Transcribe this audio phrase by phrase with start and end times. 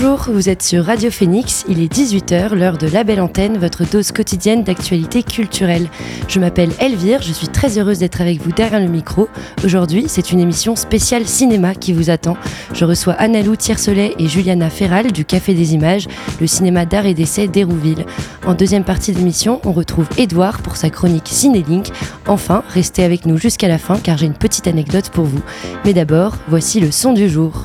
[0.00, 3.84] Bonjour, vous êtes sur Radio Phoenix, il est 18h, l'heure de la belle antenne, votre
[3.84, 5.88] dose quotidienne d'actualité culturelle.
[6.28, 9.28] Je m'appelle Elvire, je suis très heureuse d'être avec vous derrière le micro.
[9.64, 12.36] Aujourd'hui, c'est une émission spéciale cinéma qui vous attend.
[12.74, 16.06] Je reçois Annalou Tiercelet et Juliana Ferral du Café des Images,
[16.40, 18.06] le cinéma d'art et d'essai d'Hérouville.
[18.46, 21.88] En deuxième partie de l'émission, on retrouve Edouard pour sa chronique Cinélink.
[22.28, 25.42] Enfin, restez avec nous jusqu'à la fin car j'ai une petite anecdote pour vous.
[25.84, 27.64] Mais d'abord, voici le son du jour.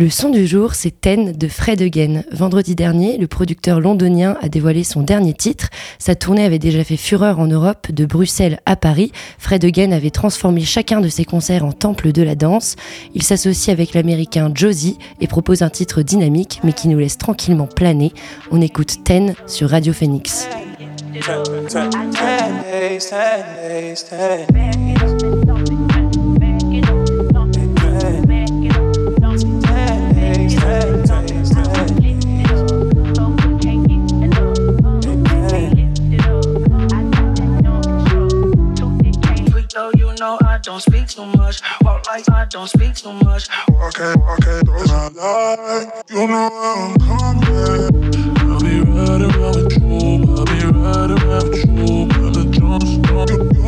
[0.00, 2.22] Le son du jour, c'est Ten de Fred Again.
[2.30, 5.70] Vendredi dernier, le producteur londonien a dévoilé son dernier titre.
[5.98, 9.10] Sa tournée avait déjà fait fureur en Europe, de Bruxelles à Paris.
[9.38, 12.76] Fred Again avait transformé chacun de ses concerts en temple de la danse.
[13.16, 17.66] Il s'associe avec l'américain Josie et propose un titre dynamique mais qui nous laisse tranquillement
[17.66, 18.12] planer.
[18.52, 20.46] On écoute Ten sur Radio Phoenix.
[40.58, 41.60] Don't speak too much.
[41.82, 43.48] Walk like I don't speak too much.
[43.68, 46.10] Walk it, those I like.
[46.10, 48.18] You know I'm coming.
[48.50, 50.34] I'll be riding around with you.
[50.36, 52.06] I'll be riding around with you.
[52.06, 53.67] Brother Johnson.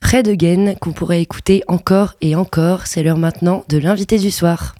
[0.00, 2.86] Fred Again qu'on pourrait écouter encore et encore.
[2.86, 4.74] C'est l'heure maintenant de l'invité du soir.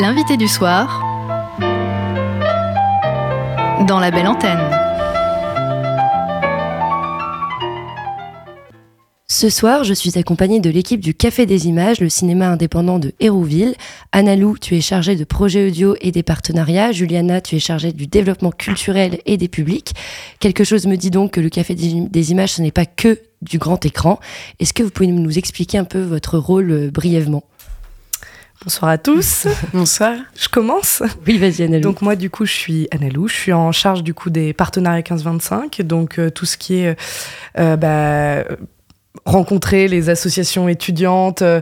[0.00, 1.02] L'invité du soir
[3.86, 4.83] dans la belle antenne.
[9.36, 13.14] Ce soir, je suis accompagnée de l'équipe du Café des Images, le cinéma indépendant de
[13.18, 13.74] Hérouville.
[14.12, 16.92] Annalou, tu es chargée de projets audio et des partenariats.
[16.92, 19.92] Juliana, tu es chargée du développement culturel et des publics.
[20.38, 23.58] Quelque chose me dit donc que le Café des Images, ce n'est pas que du
[23.58, 24.20] grand écran.
[24.60, 27.42] Est-ce que vous pouvez nous expliquer un peu votre rôle euh, brièvement?
[28.62, 29.48] Bonsoir à tous.
[29.74, 30.14] Bonsoir.
[30.40, 31.02] Je commence.
[31.26, 31.82] Oui, vas-y Annalou.
[31.82, 35.02] Donc moi du coup je suis Annalou, je suis en charge du coup des partenariats
[35.02, 36.96] 15-25, donc euh, tout ce qui est
[37.58, 38.44] euh, bah,
[39.24, 41.60] rencontrer les associations étudiantes, euh,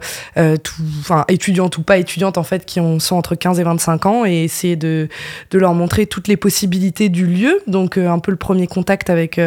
[1.00, 4.25] enfin étudiantes ou pas étudiantes en fait, qui ont, sont entre 15 et 25 ans
[4.25, 5.08] et essayer de,
[5.50, 7.60] de leur montrer toutes les possibilités du lieu.
[7.66, 9.38] Donc un peu le premier contact avec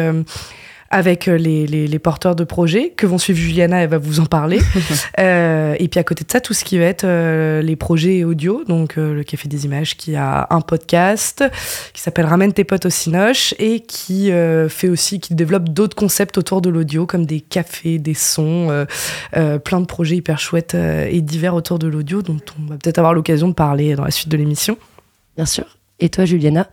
[0.96, 4.24] avec euh, les, les, porteurs de projets que vont suivre Juliana, elle va vous en
[4.24, 4.60] parler.
[5.18, 8.24] euh, et puis à côté de ça, tout ce qui va être euh, les projets
[8.24, 11.44] audio, donc euh, le Café des Images qui a un podcast
[11.92, 14.30] qui s'appelle Ramène tes potes au Cinoche et qui
[14.68, 18.86] fait aussi, qui développe d'autres concepts autour de l'audio comme des cafés, des sons,
[19.32, 23.14] plein de projets hyper chouettes et divers autour de l'audio dont on va peut-être avoir
[23.14, 24.78] l'occasion de parler dans la suite de l'émission.
[25.36, 25.75] Bien sûr.
[25.98, 26.68] Et toi, Juliana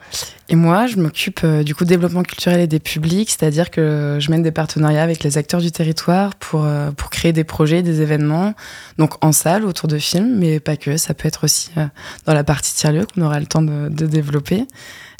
[0.50, 4.30] Et moi, je m'occupe euh, du coup développement culturel et des publics, c'est-à-dire que je
[4.30, 8.02] mène des partenariats avec les acteurs du territoire pour, euh, pour créer des projets, des
[8.02, 8.54] événements,
[8.98, 11.86] donc en salle, autour de films, mais pas que, ça peut être aussi euh,
[12.26, 14.68] dans la partie tiers-lieu qu'on aura le temps de, de développer.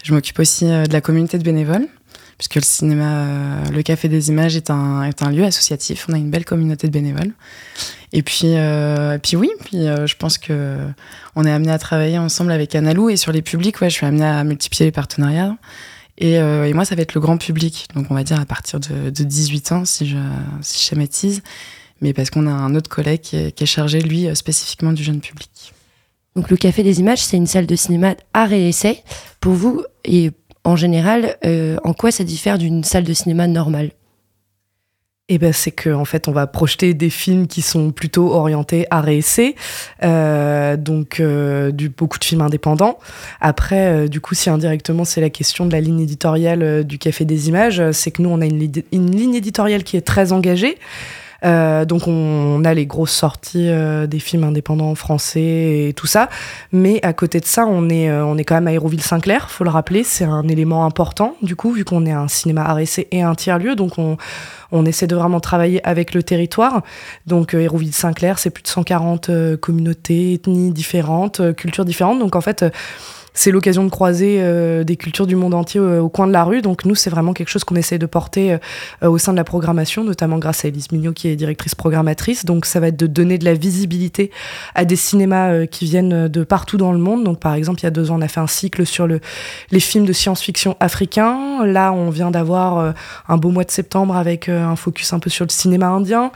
[0.04, 1.88] Je m'occupe aussi de la communauté de bénévoles,
[2.38, 6.18] puisque le cinéma, le Café des Images est un, est un lieu associatif, on a
[6.18, 7.34] une belle communauté de bénévoles.
[8.14, 10.78] Et puis, euh, puis oui, puis euh, je pense que
[11.36, 14.06] on est amené à travailler ensemble avec Analou et sur les publics, ouais, je suis
[14.06, 15.58] amené à multiplier les partenariats.
[16.20, 18.46] Et, euh, et, moi, ça va être le grand public, donc on va dire à
[18.46, 20.18] partir de, de 18 ans, si je,
[20.62, 21.42] si je schématise,
[22.02, 25.04] mais parce qu'on a un autre collègue qui est, qui est, chargé, lui, spécifiquement du
[25.04, 25.74] jeune public.
[26.36, 29.04] Donc le Café des Images, c'est une salle de cinéma art et essai.
[29.40, 30.32] Pour vous, et
[30.64, 33.92] en général, euh, en quoi ça diffère d'une salle de cinéma normale?
[35.30, 38.86] Eh ben, c'est que en fait, on va projeter des films qui sont plutôt orientés
[38.92, 39.56] à et
[40.04, 43.00] euh, donc euh, du beaucoup de films indépendants.
[43.40, 47.24] Après, euh, du coup, si indirectement c'est la question de la ligne éditoriale du Café
[47.24, 48.60] des Images, c'est que nous on a une
[49.12, 50.78] ligne éditoriale qui est très engagée.
[51.44, 56.30] Euh, donc on, a les grosses sorties euh, des films indépendants français et tout ça,
[56.72, 59.64] mais à côté de ça, on est euh, on est quand même à Hérouville-Saint-Clair, faut
[59.64, 63.22] le rappeler, c'est un élément important du coup vu qu'on est un cinéma arrêté et
[63.22, 64.18] un tiers lieu, donc on
[64.72, 66.82] on essaie de vraiment travailler avec le territoire.
[67.28, 72.18] Donc Hérouville-Saint-Clair, c'est plus de 140 communautés, ethnies différentes, cultures différentes.
[72.18, 72.66] Donc en fait
[73.34, 76.44] c'est l'occasion de croiser euh, des cultures du monde entier euh, au coin de la
[76.44, 76.62] rue.
[76.62, 79.44] Donc nous, c'est vraiment quelque chose qu'on essaie de porter euh, au sein de la
[79.44, 82.46] programmation, notamment grâce à Elise Mignot qui est directrice programmatrice.
[82.46, 84.32] Donc ça va être de donner de la visibilité
[84.76, 87.24] à des cinémas qui viennent de partout dans le monde.
[87.24, 89.20] Donc par exemple, il y a deux ans, on a fait un cycle sur le,
[89.72, 91.66] les films de science-fiction africains.
[91.66, 92.94] Là, on vient d'avoir
[93.28, 96.32] un beau mois de septembre avec un focus un peu sur le cinéma indien.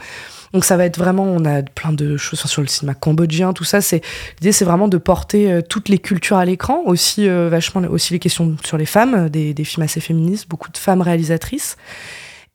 [0.52, 3.64] Donc ça va être vraiment, on a plein de choses sur le cinéma cambodgien, tout
[3.64, 3.80] ça.
[3.80, 4.02] C'est
[4.40, 8.12] l'idée, c'est vraiment de porter euh, toutes les cultures à l'écran, aussi euh, vachement aussi
[8.12, 11.76] les questions sur les femmes, des, des, films assez féministes, beaucoup de femmes réalisatrices.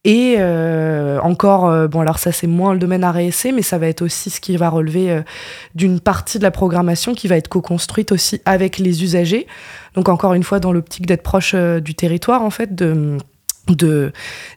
[0.06, 3.78] Et euh, encore, euh, bon alors ça c'est moins le domaine à réessayer, mais ça
[3.78, 5.22] va être aussi ce qui va relever euh,
[5.76, 9.48] d'une partie de la programmation qui va être co-construite aussi avec les usagers.
[9.96, 13.18] Donc encore une fois dans l'optique d'être proche du territoire en fait, de
[13.70, 14.12] de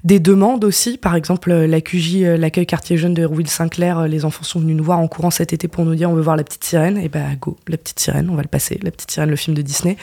[0.04, 0.98] des demandes aussi.
[0.98, 4.84] Par exemple la QJ l'accueil quartier jeune de Will Sinclair les enfants sont venus nous
[4.84, 6.98] voir en courant cet été pour nous dire on veut voir la petite sirène.
[6.98, 9.56] Et ben go la petite sirène on va le passer la petite sirène le film
[9.56, 9.96] de Disney.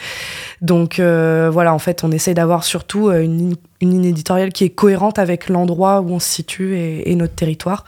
[0.62, 4.70] Donc euh, voilà en fait on essaie d'avoir surtout une, une ligne éditoriale qui est
[4.70, 7.86] cohérente avec l'endroit où on se situe et, notre territoire.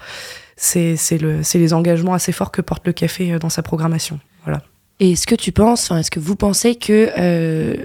[0.57, 4.19] C'est c'est le c'est les engagements assez forts que porte le café dans sa programmation.
[4.43, 4.61] Voilà.
[4.99, 7.75] Et est-ce que tu penses est-ce que vous pensez que euh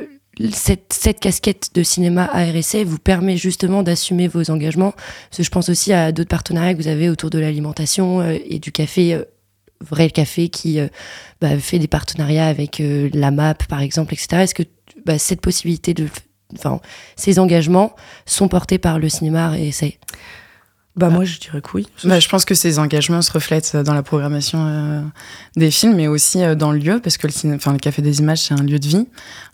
[0.53, 4.95] cette, cette, casquette de cinéma ARSC vous permet justement d'assumer vos engagements.
[5.39, 8.73] Je pense aussi à d'autres partenariats que vous avez autour de l'alimentation euh, et du
[8.73, 9.25] café, euh,
[9.81, 10.89] Vrai Café, qui euh,
[11.41, 14.43] bah, fait des partenariats avec la MAP, par exemple, etc.
[14.43, 14.63] Est-ce que
[15.05, 16.09] bah, cette possibilité de.
[16.55, 16.81] Enfin,
[17.17, 17.95] ces engagements
[18.27, 19.99] sont portés par le cinéma ARSC
[21.01, 21.89] bah moi je dirais que oui.
[22.05, 25.01] Bah, je pense que ces engagements se reflètent dans la programmation euh,
[25.57, 27.55] des films, mais aussi euh, dans le lieu, parce que le, ciné...
[27.55, 29.07] enfin, le Café des Images c'est un lieu de vie.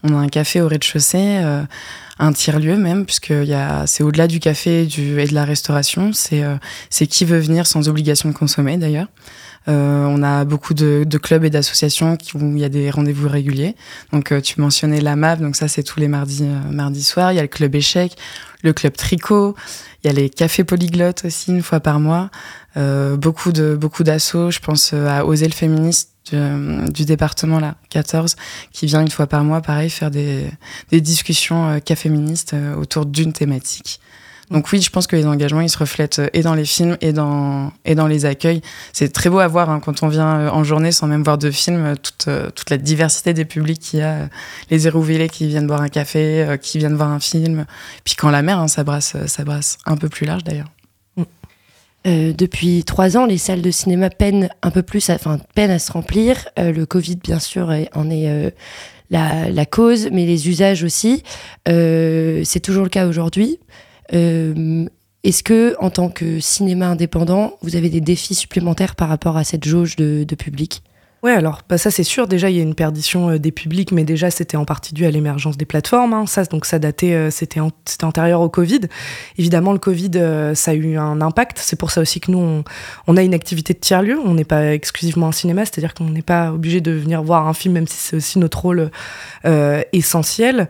[0.03, 1.62] On a un café au rez-de-chaussée, euh,
[2.19, 3.33] un tiers-lieu même, puisque
[3.87, 6.12] c'est au-delà du café et, du, et de la restauration.
[6.12, 6.57] C'est euh,
[6.91, 9.09] qui veut venir sans obligation de consommer d'ailleurs.
[9.69, 13.29] Euh, on a beaucoup de, de clubs et d'associations où il y a des rendez-vous
[13.29, 13.75] réguliers.
[14.12, 17.33] Donc tu mentionnais la MAP, donc ça c'est tous les mardis, mardis soirs.
[17.33, 18.17] Il y a le club échec,
[18.62, 19.57] le club tricot,
[20.07, 22.31] il y a les cafés polyglottes aussi une fois par mois.
[22.77, 24.53] Euh, beaucoup de beaucoup d'assauts.
[24.53, 28.37] Je pense à Oser le féministe du, département là 14
[28.73, 30.49] qui vient une fois par mois, pareil, faire des,
[30.91, 34.01] des discussions euh, féministes autour d'une thématique.
[34.50, 37.12] Donc oui, je pense que les engagements, ils se reflètent et dans les films et
[37.12, 38.62] dans, et dans les accueils.
[38.93, 41.50] C'est très beau à voir hein, quand on vient en journée sans même voir de
[41.50, 44.29] film, toute, toute la diversité des publics qu'il y a.
[44.71, 47.67] Les Hérouvillés qui viennent boire un café, qui viennent voir un film.
[48.05, 49.17] Puis quand la mer, hein, ça, brasse,
[49.85, 50.71] un peu plus large d'ailleurs.
[52.07, 55.79] Euh, depuis trois ans, les salles de cinéma peinent un peu plus, enfin peinent à
[55.79, 56.49] se remplir.
[56.59, 58.50] Euh, le Covid, bien sûr, en est euh,
[59.11, 61.25] la, cause, mais les usages aussi.
[61.67, 63.59] c'est toujours le cas aujourd'hui.
[64.13, 64.87] Euh,
[65.25, 69.45] Est-ce que, en tant que cinéma indépendant, vous avez des défis supplémentaires par rapport à
[69.45, 70.83] cette jauge de, public?
[71.23, 72.29] Ouais, alors bah ça c'est sûr.
[72.29, 75.07] Déjà, il y a une perdition euh, des publics, mais déjà c'était en partie dû
[75.07, 76.13] à l'émergence des plateformes.
[76.13, 76.27] Hein.
[76.27, 77.59] Ça, donc ça datait, euh, c'était
[78.05, 78.83] antérieur au Covid.
[79.37, 81.59] Évidemment, le Covid, euh, ça a eu un impact.
[81.59, 82.65] C'est pour ça aussi que nous, on,
[83.09, 84.21] on a une activité de tiers lieu.
[84.25, 87.55] On n'est pas exclusivement un cinéma, c'est-à-dire qu'on n'est pas obligé de venir voir un
[87.55, 88.91] film, même si c'est aussi notre rôle
[89.93, 90.69] essentiel.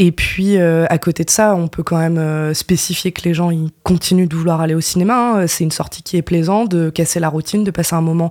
[0.00, 3.34] Et puis, euh, à côté de ça, on peut quand même euh, spécifier que les
[3.34, 5.40] gens ils continuent de vouloir aller au cinéma.
[5.40, 5.46] Hein.
[5.48, 8.30] C'est une sortie qui est plaisante, de casser la routine, de passer un moment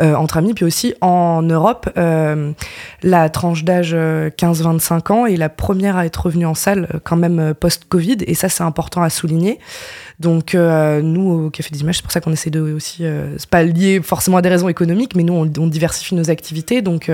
[0.00, 0.54] euh, entre amis.
[0.54, 6.46] Puis aussi, en Europe, la tranche d'âge 15-25 ans est la première à être revenue
[6.46, 8.16] en salle quand même post-Covid.
[8.26, 9.58] Et ça, c'est important à souligner.
[10.18, 13.04] Donc, nous, au Café des Images, c'est pour ça qu'on essaie de aussi.
[13.36, 16.80] c'est pas lié forcément à des raisons économiques, mais nous, on, on diversifie nos activités.
[16.80, 17.10] Donc,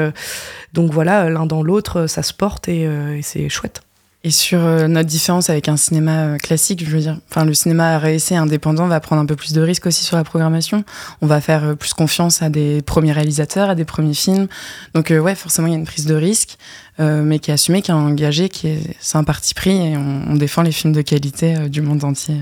[0.73, 3.83] donc voilà, l'un dans l'autre, ça se porte et, et c'est chouette.
[4.25, 7.55] Et sur euh, notre différence avec un cinéma euh, classique, je veux dire, enfin le
[7.55, 10.83] cinéma réessai indépendant va prendre un peu plus de risques aussi sur la programmation.
[11.23, 14.49] On va faire euh, plus confiance à des premiers réalisateurs, à des premiers films.
[14.95, 16.57] Donc ouais, forcément il y a une prise de risque,
[16.99, 20.35] mais qui est assumée, qui est engagée, qui est c'est un parti pris et on,
[20.35, 22.35] défend les films de qualité du monde entier.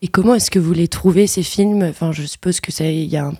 [0.00, 1.82] Et comment est-ce que vous les trouvez ces films?
[1.82, 3.30] Enfin, je suppose que il y a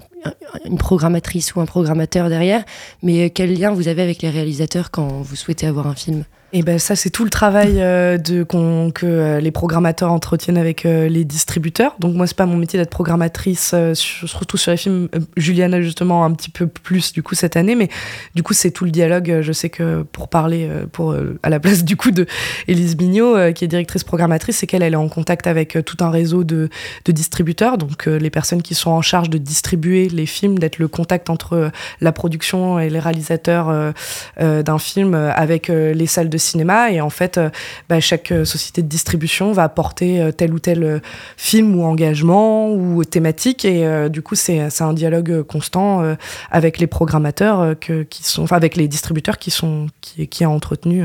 [0.66, 2.64] une programmatrice ou un programmateur derrière,
[3.02, 6.24] mais quel lien vous avez avec les réalisateurs quand vous souhaitez avoir un film?
[6.54, 10.86] Et ben ça c'est tout le travail euh, de que euh, les programmateurs entretiennent avec
[10.86, 11.94] euh, les distributeurs.
[11.98, 15.08] Donc moi c'est pas mon métier d'être programmatrice, surtout sur les films.
[15.36, 17.88] Juliana justement un petit peu plus du coup cette année, mais
[18.34, 19.40] du coup c'est tout le dialogue.
[19.42, 22.26] Je sais que pour parler pour à la place du coup de
[22.66, 26.10] Elise Bignot qui est directrice programmatrice, c'est qu'elle elle est en contact avec tout un
[26.10, 26.70] réseau de,
[27.04, 30.88] de distributeurs, donc les personnes qui sont en charge de distribuer les films, d'être le
[30.88, 33.92] contact entre la production et les réalisateurs
[34.40, 37.50] d'un film avec les salles de cinéma et en fait euh,
[37.88, 41.02] bah, chaque euh, société de distribution va apporter euh, tel ou tel
[41.36, 46.16] film ou engagement ou thématique et du coup c'est un dialogue constant
[46.50, 50.46] avec les programmateurs que, qui sont enfin avec les distributeurs qui sont qui, qui est
[50.46, 51.04] entretenu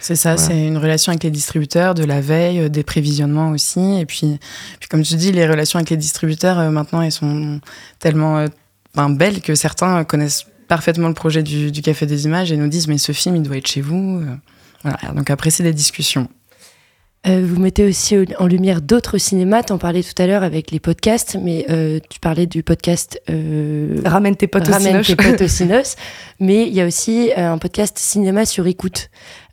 [0.00, 4.06] c'est ça c'est une relation avec les distributeurs de la veille des prévisionnements aussi et
[4.06, 4.38] puis,
[4.80, 7.60] puis comme tu dis les relations avec les distributeurs maintenant elles sont
[7.98, 8.46] tellement
[9.10, 12.88] belles que certains connaissent parfaitement le projet du, du, Café des Images et nous disent
[12.88, 14.22] mais ce film il doit être chez vous
[14.82, 16.28] voilà, donc après, c'est des discussions.
[17.24, 19.62] Euh, vous mettez aussi en lumière d'autres cinémas.
[19.62, 23.20] Tu en parlais tout à l'heure avec les podcasts, mais euh, tu parlais du podcast
[23.30, 25.40] euh, Ramène tes potes Ramène tes potes
[26.40, 29.08] mais il y a aussi un podcast cinéma sur écoute.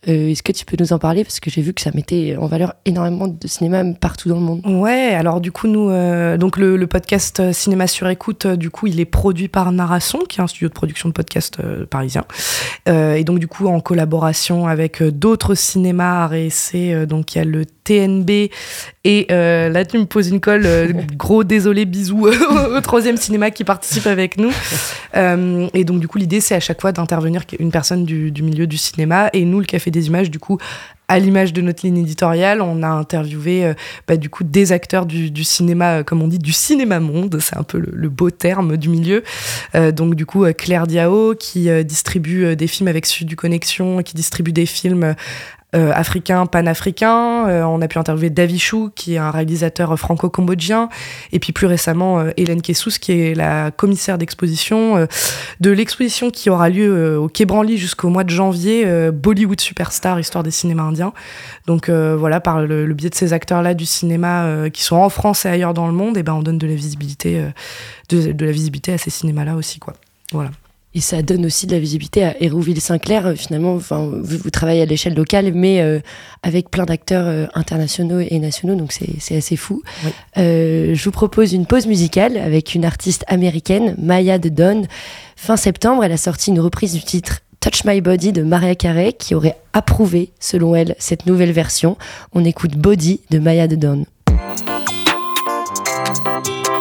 [0.08, 1.24] Euh, est-ce que tu peux nous en parler?
[1.24, 4.42] Parce que j'ai vu que ça mettait en valeur énormément de cinéma partout dans le
[4.42, 4.62] monde.
[4.66, 8.88] Ouais, alors du coup, nous, euh, donc le, podcast euh, Cinéma sur écoute, du coup,
[8.88, 11.58] il est produit par Narasson, qui est un studio de production de podcast
[11.90, 12.24] parisien.
[12.88, 17.06] et donc, du coup, en collaboration avec d'autres cinémas à réessayer.
[17.06, 18.50] donc, il y a le TNB.
[19.04, 20.68] Et là, tu me poses une colle.
[21.18, 22.28] gros désolé, bisous
[22.76, 24.52] au troisième cinéma qui participe avec nous.
[25.16, 28.66] et donc, du coup, l'idée, c'est à chaque fois d'intervenir une personne du, du milieu
[28.66, 29.30] du cinéma.
[29.34, 30.58] Et nous, le Café des images, du coup,
[31.10, 33.74] à l'image de notre ligne éditoriale, on a interviewé euh,
[34.08, 37.58] bah, du coup des acteurs du, cinéma, euh, comme on dit, du cinéma monde, c'est
[37.58, 39.24] un peu le, beau terme du milieu.
[39.76, 44.14] Euh, donc du coup Claire Diao qui distribue des films avec Sud du Connexion, qui
[44.14, 45.16] distribue des films
[45.76, 47.48] euh, africain, panafricain.
[47.48, 50.90] Euh, on a pu interviewer Davichou, qui est un réalisateur franco-cambodgien.
[51.32, 55.08] Et puis plus récemment, euh, Hélène Kessous, qui est la commissaire d'exposition
[55.60, 60.44] de l'exposition qui aura lieu au Quai Branly jusqu'au mois de janvier, Bollywood Superstar, histoire
[60.44, 61.14] des cinémas indiens.
[61.68, 65.50] Donc voilà, par le, biais de ces acteurs-là du cinéma qui sont en France et
[65.50, 67.44] ailleurs dans le monde, et ben on donne de la visibilité,
[68.10, 69.94] de la visibilité à ces cinémas-là aussi, quoi.
[70.32, 70.52] Voilà.
[70.96, 73.28] Et ça donne aussi de la visibilité à Hérouville-Saint-Clair.
[73.28, 76.00] Euh, finalement, enfin, vous, travaillez à l'échelle locale, mais euh,
[76.42, 79.84] avec plein d'acteurs euh, internationaux et nationaux, donc c'est assez fou.
[80.36, 84.84] je vous propose une pause musicale avec une artiste américaine, Maya de Don.
[85.36, 89.14] Fin septembre, elle a sorti une reprise du titre Touch My Body de Maria Carey,
[89.14, 91.98] qui aurait approuvé, selon elle, cette nouvelle version.
[92.34, 94.06] On écoute Body de Maya de Don.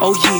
[0.01, 0.38] Oh yeah.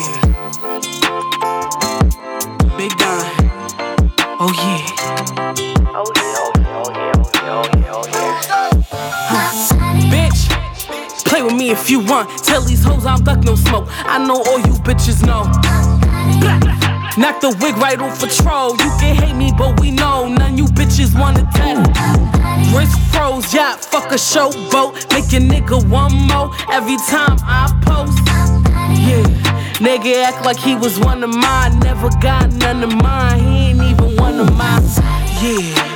[11.70, 12.30] If you want.
[12.44, 13.86] Tell these hoes I'm duck no smoke.
[13.90, 15.44] I know all you bitches know.
[17.18, 18.72] Knock the wig right off a troll.
[18.72, 21.78] You can hate me, but we know none you bitches wanna tell.
[22.74, 24.94] Wrist froze, yeah, fuck a showboat.
[25.14, 28.18] Make a nigga one more every time I post.
[29.06, 29.24] Yeah,
[29.78, 31.80] nigga act like he was one of mine.
[31.80, 33.40] Never got none of mine.
[33.40, 34.80] He ain't even one of my,
[35.42, 35.89] yeah.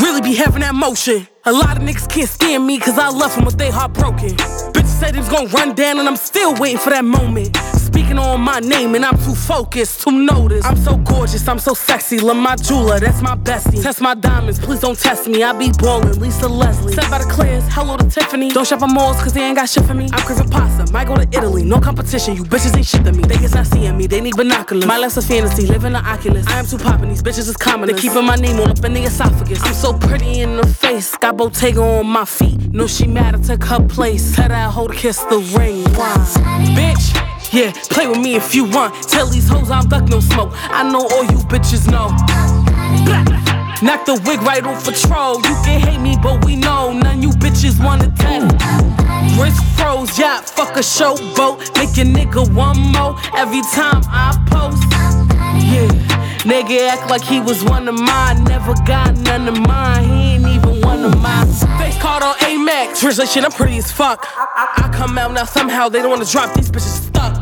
[0.00, 1.26] Really be having that motion.
[1.44, 4.30] A lot of niggas can't stand me cause I love them with they heart broken.
[4.72, 7.56] Bitches said he was gonna run down, and I'm still waiting for that moment.
[7.98, 10.64] Speaking on my name, and I'm too focused to notice.
[10.64, 12.20] I'm so gorgeous, I'm so sexy.
[12.20, 13.82] Love my jeweler, that's my bestie.
[13.82, 15.42] Test my diamonds, please don't test me.
[15.42, 16.92] I be ballin', Lisa Leslie.
[16.92, 18.50] Step by the clears, hello to Tiffany.
[18.50, 20.08] Don't shop at malls, cause they ain't got shit for me.
[20.12, 21.64] I'm craving pasta, might go to Italy.
[21.64, 23.24] No competition, you bitches ain't shit to me.
[23.24, 24.86] They is not seeing me, they need binoculars.
[24.86, 26.46] My life's a fantasy, living the Oculus.
[26.46, 27.88] I am too poppin', these bitches is common.
[27.88, 29.60] They keeping my name all up in the esophagus.
[29.64, 32.72] I'm so pretty in the face, got Bottega on my feet.
[32.72, 34.36] Know she mad, I took her place.
[34.36, 35.82] Tell that hoe to kiss the ring.
[35.94, 36.14] Why?
[36.76, 37.37] Bitch.
[37.50, 38.94] Yeah, play with me if you want.
[39.08, 40.50] Tell these hoes I'm duck no smoke.
[40.54, 42.08] I know all you bitches know.
[43.80, 45.36] Knock the wig right off a troll.
[45.36, 48.42] You can hate me, but we know none you bitches wanna tell.
[49.40, 51.58] Wrist froze, yeah, fuck a showboat.
[51.78, 54.82] Make a nigga one more every time I post.
[55.72, 55.88] Yeah,
[56.44, 58.44] nigga act like he was one of mine.
[58.44, 60.04] Never got none of mine.
[60.04, 61.46] He ain't even one of mine.
[61.78, 63.00] Face card on Amex.
[63.00, 64.26] Translation, I'm pretty as fuck.
[64.36, 67.37] I, I come out now somehow they don't wanna drop these bitches stuck.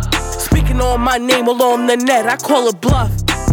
[0.80, 3.10] On my name along the net, I call it bluff.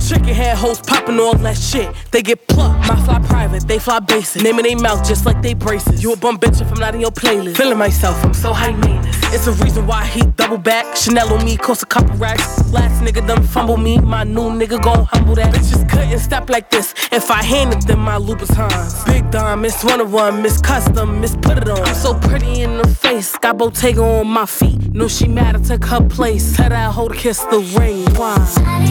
[0.08, 1.90] Chicken head hoes popping all that shit.
[2.12, 2.88] They get plucked.
[2.88, 3.20] My fly
[3.54, 4.42] private, they fly basic.
[4.42, 6.04] Naming they mouth just like they braces.
[6.04, 7.58] You a bum bitch if I'm not in your playlist.
[7.58, 9.18] Feeling myself, I'm so high maintenance.
[9.34, 10.96] It's a reason why he double back.
[10.96, 12.72] Chanel on me cost a couple racks.
[12.72, 14.00] Last nigga done fumble me.
[14.00, 15.54] My new nigga gon' humble that.
[15.54, 16.94] Bitches couldn't stop like this.
[17.12, 19.06] If I handed them my Louboutins.
[19.06, 21.80] Big Dime, Miss One of One, Miss Custom, Miss Put It On.
[21.80, 23.36] I'm so pretty in the face.
[23.38, 24.94] Got Bottega on my feet.
[24.94, 26.56] Know she mad I took her place.
[26.56, 28.06] Tell that hoe to kiss the ring.
[28.16, 28.38] Why?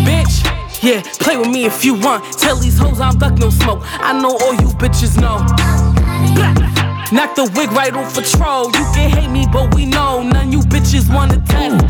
[0.07, 0.72] Bitch.
[0.83, 2.25] Yeah, play with me if you want.
[2.41, 3.83] Tell these hoes I'm duck no smoke.
[4.03, 5.39] I know all you bitches know.
[7.13, 8.67] Knock the wig right off a troll.
[8.67, 11.85] You can hate me, but we know none you bitches wanna test.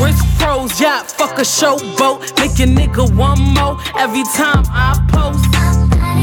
[0.00, 2.38] Wrist froze, yeah, fuck a showboat.
[2.38, 5.44] Make a nigga one more every time I post.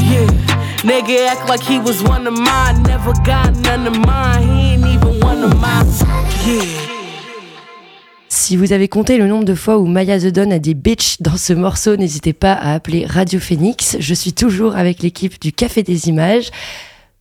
[0.08, 0.28] Yeah,
[0.88, 2.84] nigga act like he was one of mine.
[2.84, 4.44] Never got none of mine.
[4.44, 5.88] He ain't even one of mine.
[6.46, 7.01] Yeah.
[8.44, 11.22] Si vous avez compté le nombre de fois où Maya The Don a dit bitch
[11.22, 13.98] dans ce morceau, n'hésitez pas à appeler Radio Phoenix.
[14.00, 16.50] Je suis toujours avec l'équipe du Café des Images.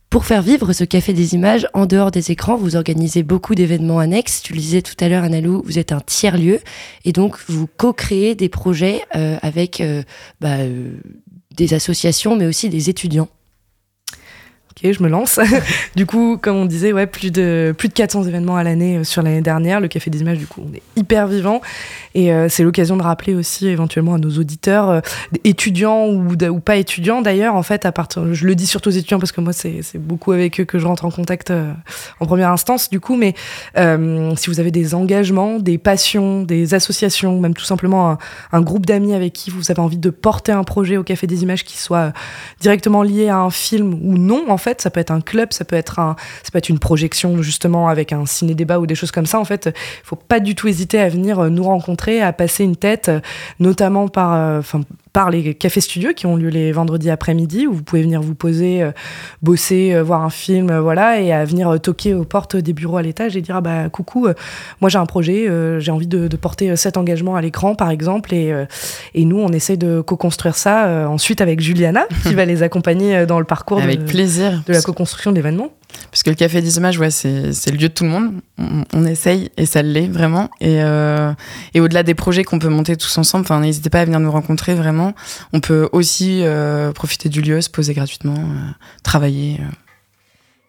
[0.09, 3.99] Pour faire vivre ce Café des Images en dehors des écrans, vous organisez beaucoup d'événements
[3.99, 4.41] annexes.
[4.41, 6.59] Tu le disais tout à l'heure, Analou, vous êtes un tiers-lieu
[7.05, 10.01] et donc vous co-créez des projets euh, avec euh,
[10.39, 10.89] bah, euh,
[11.55, 13.29] des associations mais aussi des étudiants.
[14.71, 15.37] Ok, je me lance.
[15.95, 19.03] du coup, comme on disait, ouais, plus de plus de 400 événements à l'année euh,
[19.03, 19.81] sur l'année dernière.
[19.81, 21.59] Le Café des Images, du coup, on est hyper vivant
[22.15, 24.99] et euh, c'est l'occasion de rappeler aussi éventuellement à nos auditeurs, euh,
[25.43, 27.55] étudiants ou, pas étudiants d'ailleurs.
[27.55, 30.31] En fait, à partir, je le dis surtout aux étudiants parce que moi, c'est beaucoup
[30.31, 31.51] avec eux que je rentre en contact
[32.19, 33.17] en première instance, du coup.
[33.17, 33.35] Mais
[33.75, 38.17] si vous avez des engagements, des passions, des associations, même tout simplement un,
[38.51, 41.43] un groupe d'amis avec qui vous avez envie de porter un projet au Café des
[41.43, 42.13] Images qui soit
[42.61, 45.65] directement lié à un film ou non, en fait, ça peut être un club, ça
[45.65, 48.95] peut être un, ça peut être une projection justement avec un ciné débat ou des
[48.95, 49.39] choses comme ça.
[49.39, 52.77] En fait, il faut pas du tout hésiter à venir nous rencontrer, à passer une
[52.77, 53.11] tête,
[53.59, 54.81] notamment par, enfin,
[55.13, 58.35] par les cafés studios qui ont lieu les vendredis après-midi où vous pouvez venir vous
[58.35, 58.91] poser, euh,
[59.41, 62.97] bosser, euh, voir un film, euh, voilà, et à venir toquer aux portes des bureaux
[62.97, 64.27] à l'étage et dire ah bah coucou,
[64.79, 65.47] moi j'ai un projet,
[65.79, 68.53] j'ai envie de, de, porter cet engagement à l'écran par exemple, et,
[69.13, 73.39] et nous on essaie de co-construire ça ensuite avec Juliana qui va les accompagner dans
[73.39, 75.71] le parcours avec de, plaisir de la co-construction de l'événement.
[76.11, 78.41] Parce que le café des images, ouais, c'est le lieu de tout le monde.
[78.93, 80.49] On, essaye et ça l'est vraiment.
[80.59, 81.31] Et, euh,
[81.73, 84.75] et au-delà des projets qu'on peut monter tous ensemble, n'hésitez pas à venir nous rencontrer
[84.75, 85.13] vraiment.
[85.53, 88.71] On peut aussi euh, profiter du lieu, se poser gratuitement, euh,
[89.03, 89.59] travailler.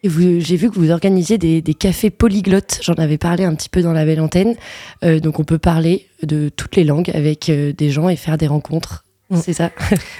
[0.03, 0.09] Et
[0.39, 2.79] j'ai vu que vous organisiez des, cafés polyglottes.
[2.81, 4.55] J'en avais parlé un petit peu dans la belle antenne.
[5.01, 9.05] Donc on peut parler de toutes les langues avec des gens et faire des rencontres
[9.37, 9.71] c'est ça.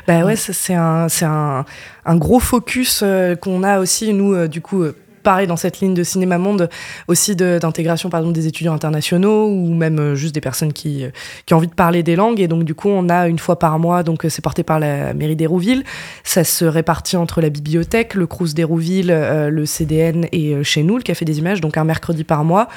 [0.07, 1.65] bah ouais, c'est un, un,
[2.05, 5.79] un, gros focus euh, qu'on a aussi, nous, euh, du coup, euh, pareil dans cette
[5.79, 6.69] ligne de cinéma monde
[7.07, 11.09] aussi d'intégration par exemple des étudiants internationaux ou même euh, juste des personnes qui, euh,
[11.45, 12.39] qui ont envie de parler des langues.
[12.39, 15.13] Et donc du coup on a une fois par mois donc c'est porté par la
[15.13, 15.83] mairie d'Hérouville.
[16.23, 20.97] Ça se répartit entre la bibliothèque le Crous d'Hérouville euh, le CDN et chez nous
[20.97, 22.67] le Café des Images donc un mercredi par mois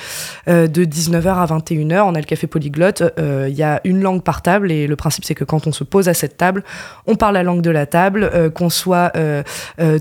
[0.46, 4.42] de 19h à 21h on a le café polyglotte il y a une langue par
[4.42, 6.62] table et le principe c'est que quand on se pose à cette table
[7.06, 9.12] on parle la langue de la table qu'on soit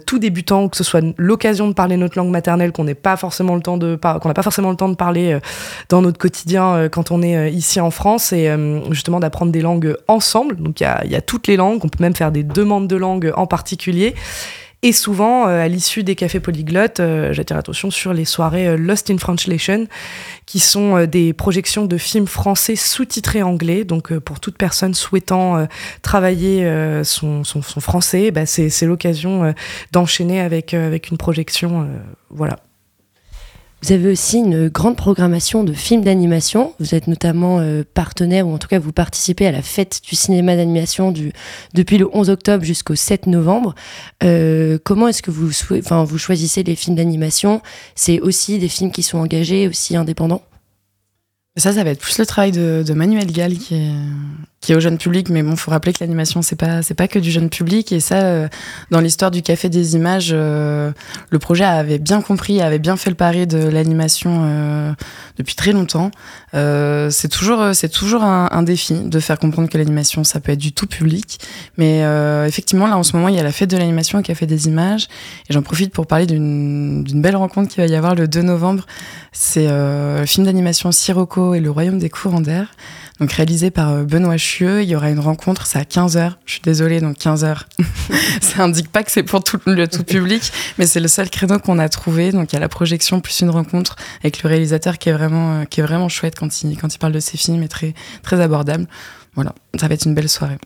[0.05, 3.55] tout débutant ou que ce soit l'occasion de parler notre langue maternelle qu'on pas forcément
[3.55, 5.39] le temps de qu'on n'a pas forcément le temps de parler euh,
[5.89, 8.53] dans notre quotidien euh, quand on est euh, ici en France et
[8.91, 10.57] justement d'apprendre des langues ensemble.
[10.57, 13.31] Donc il y a, toutes les langues, on peut même faire des demandes de langue
[13.35, 14.15] en particulier.
[14.85, 19.87] Et souvent, à l'issue des cafés polyglottes, j'attire l'attention sur les soirées Lost in Translation,
[20.45, 23.83] qui sont des projections de films français sous-titrés anglais.
[23.83, 25.67] Donc, pour toute personne souhaitant
[26.03, 26.69] travailler
[27.03, 27.43] son,
[27.79, 29.55] français, bah, c'est l'occasion
[29.91, 31.89] d'enchaîner avec, avec une projection
[32.29, 32.59] voilà.
[33.81, 36.73] Vous avez aussi une grande programmation de films d'animation.
[36.79, 40.15] Vous êtes notamment euh, partenaire, ou en tout cas vous participez à la fête du
[40.15, 41.13] cinéma d'animation
[41.73, 43.75] depuis le 11 octobre jusqu'au 7 novembre.
[44.23, 45.51] Euh, comment est-ce que vous,
[46.05, 47.61] vous choisissez les films d'animation?
[47.93, 50.41] C'est aussi des films qui sont engagés, aussi indépendants?
[51.57, 53.93] Ça, ça va être plus le travail de, de Manuel Gall qui est,
[54.59, 57.07] qui est au jeune public, mais bon, faut rappeler que l'animation c'est pas c'est pas
[57.07, 58.47] que du jeune public et ça, euh,
[58.91, 60.91] dans l'histoire du Café des Images, euh,
[61.29, 64.93] le projet avait bien compris, avait bien fait le pari de l'animation euh,
[65.37, 66.11] depuis très longtemps.
[66.51, 70.59] c'est toujours c'est toujours un, un, défi de faire comprendre que l'animation ça peut être
[70.59, 71.39] du tout public,
[71.77, 71.99] mais
[72.47, 74.67] effectivement là en ce moment il y a la fête de l'animation au Café des
[74.67, 75.07] Images
[75.49, 78.85] et j'en profite pour parler d'une belle rencontre qui va y avoir le 2 novembre.
[79.37, 82.69] C'est le film d'animation Sirocco et le Royaume des courants d'air
[83.19, 84.83] donc réalisé par euh, Benoît Chieux.
[84.83, 86.33] Il y aura une rencontre, c'est à 15h.
[86.45, 87.61] Je suis désolée, donc 15h.
[88.41, 91.59] ça indique pas que c'est pour tout le tout public, mais c'est le seul créneau
[91.59, 92.31] qu'on a trouvé.
[92.31, 95.61] Donc il y a la projection plus une rencontre avec le réalisateur qui est vraiment,
[95.61, 97.93] euh, qui est vraiment chouette quand il, quand il parle de ses films et très,
[98.21, 98.87] très abordable.
[99.35, 100.57] Voilà, ça va être une belle soirée.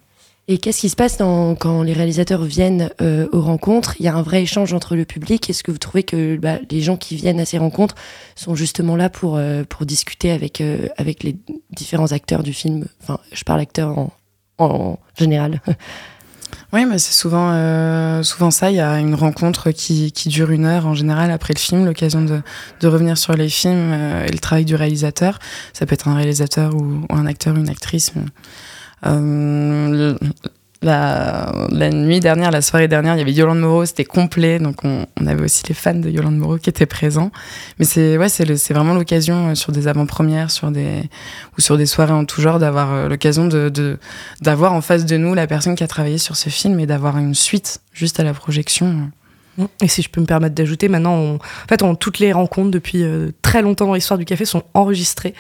[0.52, 3.94] Et qu'est-ce qui se passe quand les réalisateurs viennent euh, aux rencontres?
[4.00, 5.48] Il y a un vrai échange entre le public.
[5.48, 7.94] Est-ce que vous trouvez que bah, les gens qui viennent à ces rencontres
[8.36, 11.38] sont justement là pour, euh, pour discuter avec, euh, avec les
[11.70, 12.88] différents acteurs du film?
[13.04, 14.10] Enfin, je parle acteurs
[14.58, 15.62] en, général.
[16.72, 17.52] Oui, mais c'est souvent,
[18.24, 18.70] souvent ça.
[18.70, 21.86] Il y a une rencontre qui, qui, dure une heure en général après le film,
[21.86, 22.42] l'occasion de,
[22.80, 23.92] de, revenir sur les films
[24.28, 25.40] et le travail du réalisateur.
[25.74, 28.14] Ça peut être un réalisateur ou, ou un acteur, une actrice.
[29.06, 30.16] Euh,
[30.82, 35.06] la, nuit dernière, la soirée dernière, il y avait Yolande Moreau, c'était complet, donc on,
[35.20, 37.32] on, avait aussi les fans de Yolande Moreau qui étaient présents.
[37.80, 41.04] Mais c'est ouais, c'est vraiment l'occasion euh, sur des avant-premières, sur des
[41.58, 43.98] ou sur des soirées en tout genre, d'avoir euh, l'occasion de
[44.42, 47.18] d'avoir en face de nous la personne qui a travaillé sur ce film et d'avoir
[47.18, 49.12] une suite juste à la projection.
[49.82, 53.32] Et si je peux me permettre d'ajouter, maintenant, en fait, toutes les rencontres depuis euh,
[53.42, 55.34] très longtemps dans l'histoire du café sont enregistrées.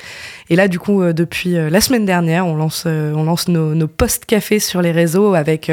[0.50, 3.76] Et là, du coup, euh, depuis euh, la semaine dernière, on lance, on lance nos,
[3.76, 5.72] nos post-cafés sur les réseaux avec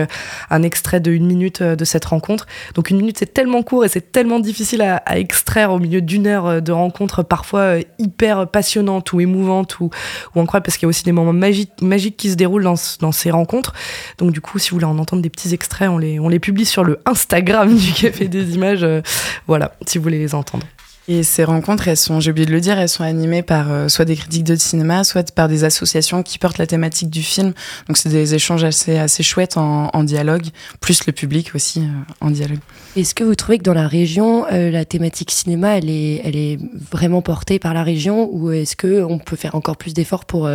[0.51, 2.47] un extrait de une minute de cette rencontre.
[2.75, 6.27] Donc une minute, c'est tellement court et c'est tellement difficile à, extraire au milieu d'une
[6.27, 9.91] heure de rencontre, parfois hyper passionnante ou émouvante ou,
[10.35, 12.75] ou incroyable, parce qu'il y a aussi des moments magiques, magiques qui se déroulent dans,
[13.01, 13.73] dans ces rencontres.
[14.19, 16.39] Donc du coup, si vous voulez en entendre des petits extraits, on les, on les
[16.39, 18.83] publie sur le Instagram du café des images.
[18.83, 19.01] Euh,
[19.47, 20.67] voilà, si vous voulez les entendre.
[21.09, 23.87] Et ces rencontres, elles sont, j'ai oublié de le dire, elles sont animées par euh,
[23.87, 27.53] soit des critiques de cinéma, soit par des associations qui portent la thématique du film.
[27.87, 30.47] Donc c'est des échanges assez, assez chouettes en, en dialogue,
[30.81, 32.59] plus le public aussi euh, en dialogue.
[32.97, 36.59] Est-ce que vous trouvez que dans la région, la thématique cinéma, elle est, elle est
[36.91, 40.51] vraiment portée par la région, ou est-ce que on peut faire encore plus d'efforts pour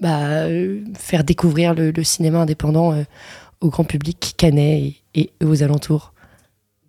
[0.00, 0.46] bah,
[0.98, 3.04] faire découvrir le, le cinéma indépendant
[3.60, 6.11] au grand public canais et, et aux alentours?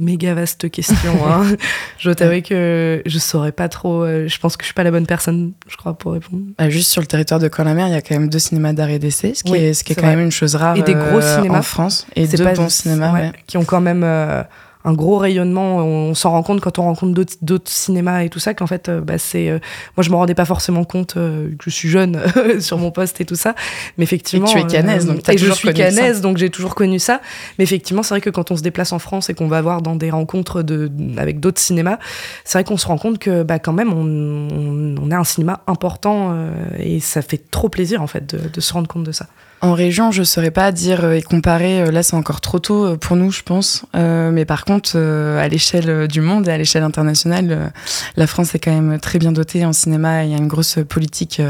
[0.03, 1.11] Méga vaste question.
[1.25, 1.55] Hein.
[1.97, 4.03] je t'avoue que je saurais pas trop.
[4.03, 6.43] Euh, je pense que je suis pas la bonne personne, je crois, pour répondre.
[6.57, 8.89] Bah, juste sur le territoire de Caen-la-Mer, il y a quand même deux cinémas d'art
[8.89, 10.77] et d'essai, ce qui est, ce qui est, quand même une chose rare.
[10.77, 12.05] Et des gros euh, cinémas en France.
[12.15, 13.31] Et deux bons cinémas, ouais.
[13.47, 14.03] qui ont quand même.
[14.03, 14.43] Euh,
[14.85, 15.77] un gros rayonnement.
[15.77, 19.01] On s'en rend compte quand on rencontre d'autres cinémas et tout ça, qu'en fait, euh,
[19.01, 19.49] bah, c'est.
[19.49, 19.59] Euh,
[19.95, 22.21] moi, je me rendais pas forcément compte euh, que je suis jeune
[22.59, 23.55] sur mon poste et tout ça.
[23.97, 24.47] Mais effectivement.
[24.47, 27.21] Et tu es canaise, donc as et je suis canaise, donc j'ai toujours connu ça.
[27.57, 29.81] Mais effectivement, c'est vrai que quand on se déplace en France et qu'on va voir
[29.81, 31.97] dans des rencontres de, avec d'autres cinémas,
[32.43, 35.23] c'est vrai qu'on se rend compte que, bah, quand même, on, on, on, est un
[35.23, 36.35] cinéma important
[36.79, 39.27] et ça fait trop plaisir, en fait, de, de se rendre compte de ça.
[39.63, 41.89] En région, je ne saurais pas dire et comparer.
[41.89, 43.85] Là, c'est encore trop tôt pour nous, je pense.
[43.95, 47.71] Euh, mais par contre, à l'échelle du monde et à l'échelle internationale,
[48.17, 50.25] la France est quand même très bien dotée en cinéma.
[50.25, 51.41] Il y a une grosse politique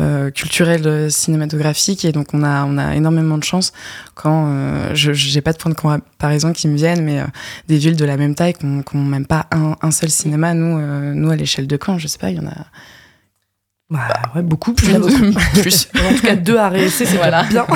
[0.00, 3.72] euh, culturelle cinématographique et donc on a on a énormément de chance
[4.14, 7.24] quand euh, je j'ai pas de point de comparaison qui me viennent, mais
[7.66, 10.54] des villes de la même taille qui n'ont même pas un, seul cinéma.
[10.54, 10.78] Nous,
[11.14, 12.66] nous à l'échelle de Caen, je sais pas, il y en a
[13.92, 14.90] bah, ouais, beaucoup plus.
[15.60, 15.88] plus.
[15.94, 17.42] en tout cas, deux à réessayer, c'est voilà.
[17.44, 17.66] bien.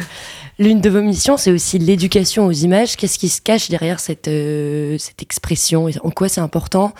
[0.58, 2.96] L'une de vos missions, c'est aussi l'éducation aux images.
[2.96, 5.88] Qu'est-ce qui se cache derrière cette, euh, cette expression?
[6.02, 6.92] En quoi c'est important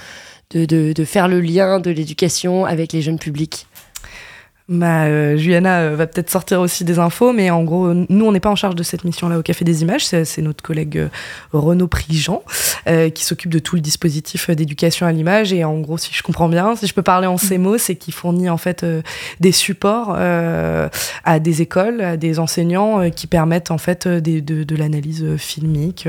[0.52, 3.66] de, de, de, faire le lien de l'éducation avec les jeunes publics?
[4.72, 8.32] Bah, euh, Juliana euh, va peut-être sortir aussi des infos, mais en gros, nous, on
[8.32, 10.06] n'est pas en charge de cette mission-là au Café des Images.
[10.06, 11.08] C'est notre collègue euh,
[11.52, 12.42] Renaud Prigent
[13.14, 15.52] qui s'occupe de tout le dispositif d'éducation à l'image.
[15.52, 17.94] Et en gros, si je comprends bien, si je peux parler en ces mots, c'est
[17.94, 18.84] qu'il fournit en fait
[19.38, 24.76] des supports à des écoles, à des enseignants qui permettent en fait des, de, de
[24.76, 26.08] l'analyse filmique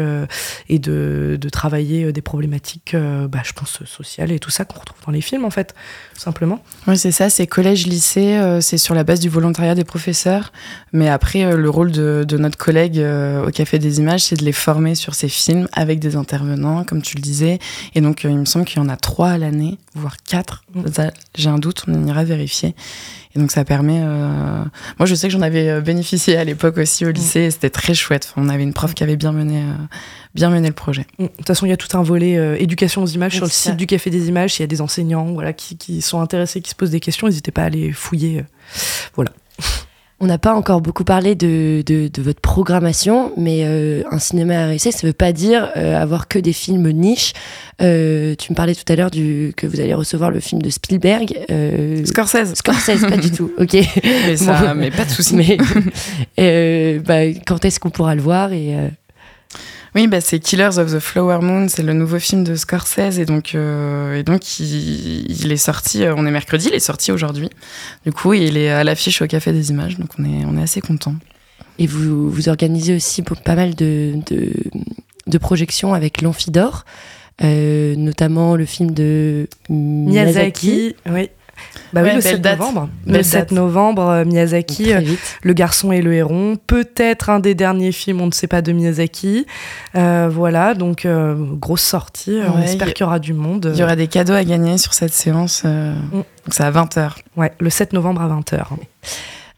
[0.67, 4.99] et de, de, travailler des problématiques, bah, je pense, sociales et tout ça qu'on retrouve
[5.05, 5.75] dans les films en fait,
[6.15, 6.63] simplement.
[6.87, 10.51] Oui, c'est ça, c'est collège-lycée euh, c'est sur la base du volontariat des professeurs.
[10.91, 14.35] Mais après, euh, le rôle de, de notre collègue euh, au Café des Images, c'est
[14.35, 17.59] de les former sur ces films avec des intervenants, comme tu le disais.
[17.95, 20.63] Et donc, il me semble qu'il y en a trois à l'année, voire quatre.
[20.73, 20.81] Mm.
[21.35, 22.75] J'ai un doute, on ira vérifier.
[23.35, 23.99] Et donc, ça permet.
[23.99, 27.41] Moi, je sais que j'en avais bénéficié à l'époque aussi au lycée.
[27.41, 28.29] et C'était très chouette.
[28.29, 29.63] Enfin, on avait une prof qui avait bien mené,
[30.35, 31.05] bien mené le projet.
[31.19, 31.23] Mm.
[31.23, 33.45] De toute façon, il y a tout un volet euh, éducation aux images Oui, sur
[33.45, 33.69] le ça.
[33.71, 34.53] site du Café des Images.
[34.53, 37.27] S'il y a des enseignants voilà, qui, qui sont intéressés, qui se posent des questions,
[37.27, 38.39] n'hésitez pas à aller fouiller.
[39.19, 39.23] euh.
[40.19, 44.67] On n'a pas encore beaucoup parlé de, de, de votre programmation, mais euh, un cinéma
[44.69, 47.33] RSC, ça ne veut pas dire euh, avoir que des films niches.
[47.81, 51.37] Euh, tu me parlais tout à l'heure que vous allez recevoir le film de Spielberg.
[51.51, 52.53] euh, Scorsese.
[52.53, 53.51] Scorsese, pas du tout.
[53.57, 53.73] Ok.
[54.03, 54.75] Mais, ça, Bon.
[54.79, 55.35] mais pas de souci.
[55.35, 55.57] Mais
[56.39, 58.87] euh, bah, quand est-ce qu'on pourra le voir et euh,
[59.95, 63.25] Oui, bah, c'est Killers of the Flower Moon, c'est le nouveau film de Scorsese et
[63.25, 67.11] donc, euh, et donc il, il est sorti, euh, on est mercredi, il est sorti
[67.11, 67.49] aujourd'hui.
[68.03, 70.63] Du coup, il est à l'affiche au Café des Images, donc on est, on est
[70.63, 71.13] assez content.
[71.77, 74.51] Et vous, vous organisez aussi pour pas mal de, de,
[75.27, 76.85] de projections avec l'Amphidor,
[77.43, 80.67] euh, notamment le film de Miyazaki.
[80.67, 81.29] Miyazaki, oui.
[81.93, 82.59] Bah Ouais, oui, le belle 7 date.
[82.59, 82.89] novembre.
[83.05, 83.51] Belle le 7 date.
[83.51, 85.01] novembre, euh, Miyazaki, euh.
[85.43, 88.71] Le garçon et le héron, peut-être un des derniers films, on ne sait pas, de
[88.71, 89.45] Miyazaki.
[89.95, 92.39] Euh, voilà, donc euh, grosse sortie.
[92.55, 93.71] on espère y- qu'il y aura du monde.
[93.73, 96.11] Il y aura des cadeaux à gagner sur cette séance, euh, Mm.
[96.11, 97.11] donc c'est à 20h.
[97.37, 98.65] Ouais, le 7 novembre à 20h.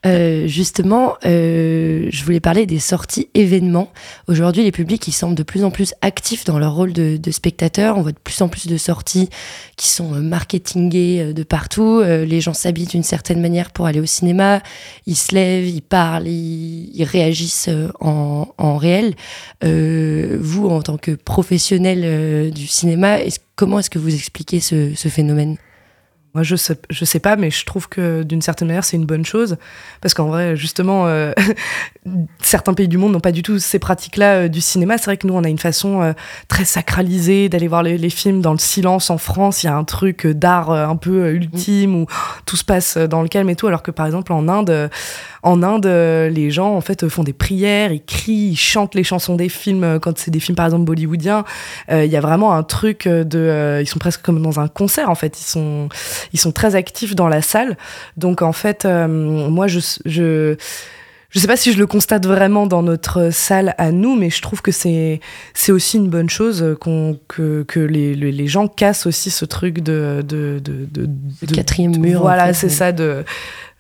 [0.06, 3.92] Euh, justement, euh, je voulais parler des sorties événements.
[4.28, 7.98] Aujourd'hui, les publics, ils semblent de plus en plus actifs dans leur rôle de, spectateurs.
[7.98, 9.30] On voit de plus en plus de sorties
[9.78, 12.02] qui sont euh, marketingées de partout.
[12.04, 14.62] Les gens s'habillent d'une certaine manière pour aller au cinéma.
[15.08, 19.16] Ils se lèvent, ils parlent, ils, réagissent en, réel.
[19.64, 23.18] Vous, en tant que professionnel du cinéma,
[23.56, 25.58] comment est-ce que vous expliquez ce phénomène?
[26.36, 29.06] Moi, je sais, je sais pas, mais je trouve que d'une certaine manière, c'est une
[29.06, 29.56] bonne chose.
[30.02, 31.32] Parce qu'en vrai, justement, euh,
[32.42, 34.98] certains pays du monde n'ont pas du tout ces pratiques-là euh, du cinéma.
[34.98, 36.12] C'est vrai que nous, on a une façon euh,
[36.50, 39.64] très sacralisée d'aller voir les, les films dans le silence en France.
[39.64, 42.06] Il y a un truc d'art un peu ultime où
[42.46, 43.68] tout se passe dans le calme et tout.
[43.68, 44.90] Alors que, par exemple, en Inde,
[45.42, 49.36] en Inde, les gens, en fait, font des prières, ils crient, ils chantent les chansons
[49.36, 51.46] des films quand c'est des films, par exemple, bollywoodiens.
[51.90, 53.80] Il y a vraiment un truc de.
[53.82, 55.40] ils sont presque comme dans un concert, en fait.
[55.40, 55.88] Ils sont
[56.34, 57.78] ils sont très actifs dans la salle.
[58.18, 60.56] Donc en fait, euh, moi je je
[61.36, 64.42] je sais pas si je le constate vraiment dans notre salle à nous, mais je
[64.42, 65.20] trouve que c'est
[65.54, 69.82] c'est aussi une bonne chose qu'on que, que les, les, gens cassent aussi ce truc
[69.82, 72.20] de de de, de, quatrième mur.
[72.20, 72.74] en voilà, fait, c'est ouais.
[72.74, 73.26] ça de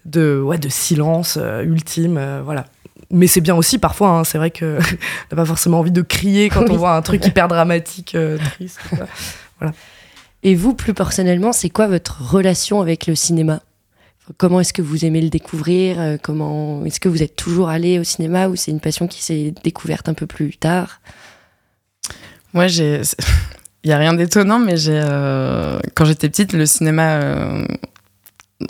[0.04, 2.66] de ouais de silence euh, ultime, euh, voilà.
[3.10, 4.78] Mais c'est bien aussi parfois, hein, c'est vrai que
[5.32, 8.80] n'a pas forcément envie de crier quand on voit un truc hyper dramatique, euh, triste.
[8.90, 9.72] quoi.
[10.48, 13.62] Et vous, plus personnellement, c'est quoi votre relation avec le cinéma
[14.38, 17.98] Comment est-ce que vous aimez le découvrir Euh, Comment est-ce que vous êtes toujours allé
[17.98, 21.02] au cinéma ou c'est une passion qui s'est découverte un peu plus tard
[22.54, 23.02] Moi, j'ai.
[23.84, 25.02] Il y a rien d'étonnant, mais j'ai.
[25.04, 27.66] euh, Quand j'étais petite, le cinéma euh,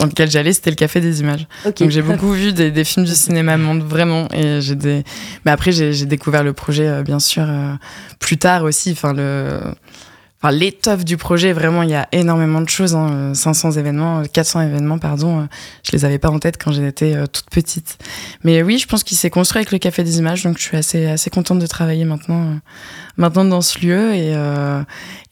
[0.00, 1.46] dans lequel j'allais, c'était le Café des Images.
[1.64, 5.04] Donc j'ai beaucoup vu des, des films du cinéma monde vraiment et j'ai des
[5.44, 7.72] mais après j'ai découvert le projet bien sûr euh,
[8.18, 9.60] plus tard aussi enfin le
[10.42, 14.20] enfin l'étoffe du projet vraiment il y a énormément de choses hein, euh, 500 événements
[14.20, 15.44] euh, 400 événements pardon euh,
[15.82, 17.98] je les avais pas en tête quand j'étais euh, toute petite
[18.44, 20.76] mais oui je pense qu'il s'est construit avec le café des images donc je suis
[20.76, 22.54] assez assez contente de travailler maintenant euh,
[23.16, 24.82] maintenant dans ce lieu et euh,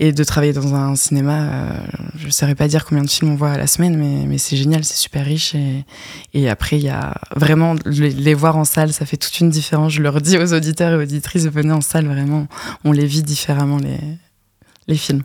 [0.00, 1.70] et de travailler dans un cinéma euh,
[2.16, 4.56] je saurais pas dire combien de films on voit à la semaine mais mais c'est
[4.56, 5.84] génial c'est super riche et
[6.34, 9.50] et après, il y a vraiment les, les voir en salle, ça fait toute une
[9.50, 9.92] différence.
[9.92, 12.48] Je leur dis aux auditeurs et auditrices, venez en salle, vraiment,
[12.84, 13.98] on les vit différemment, les,
[14.86, 15.22] les films.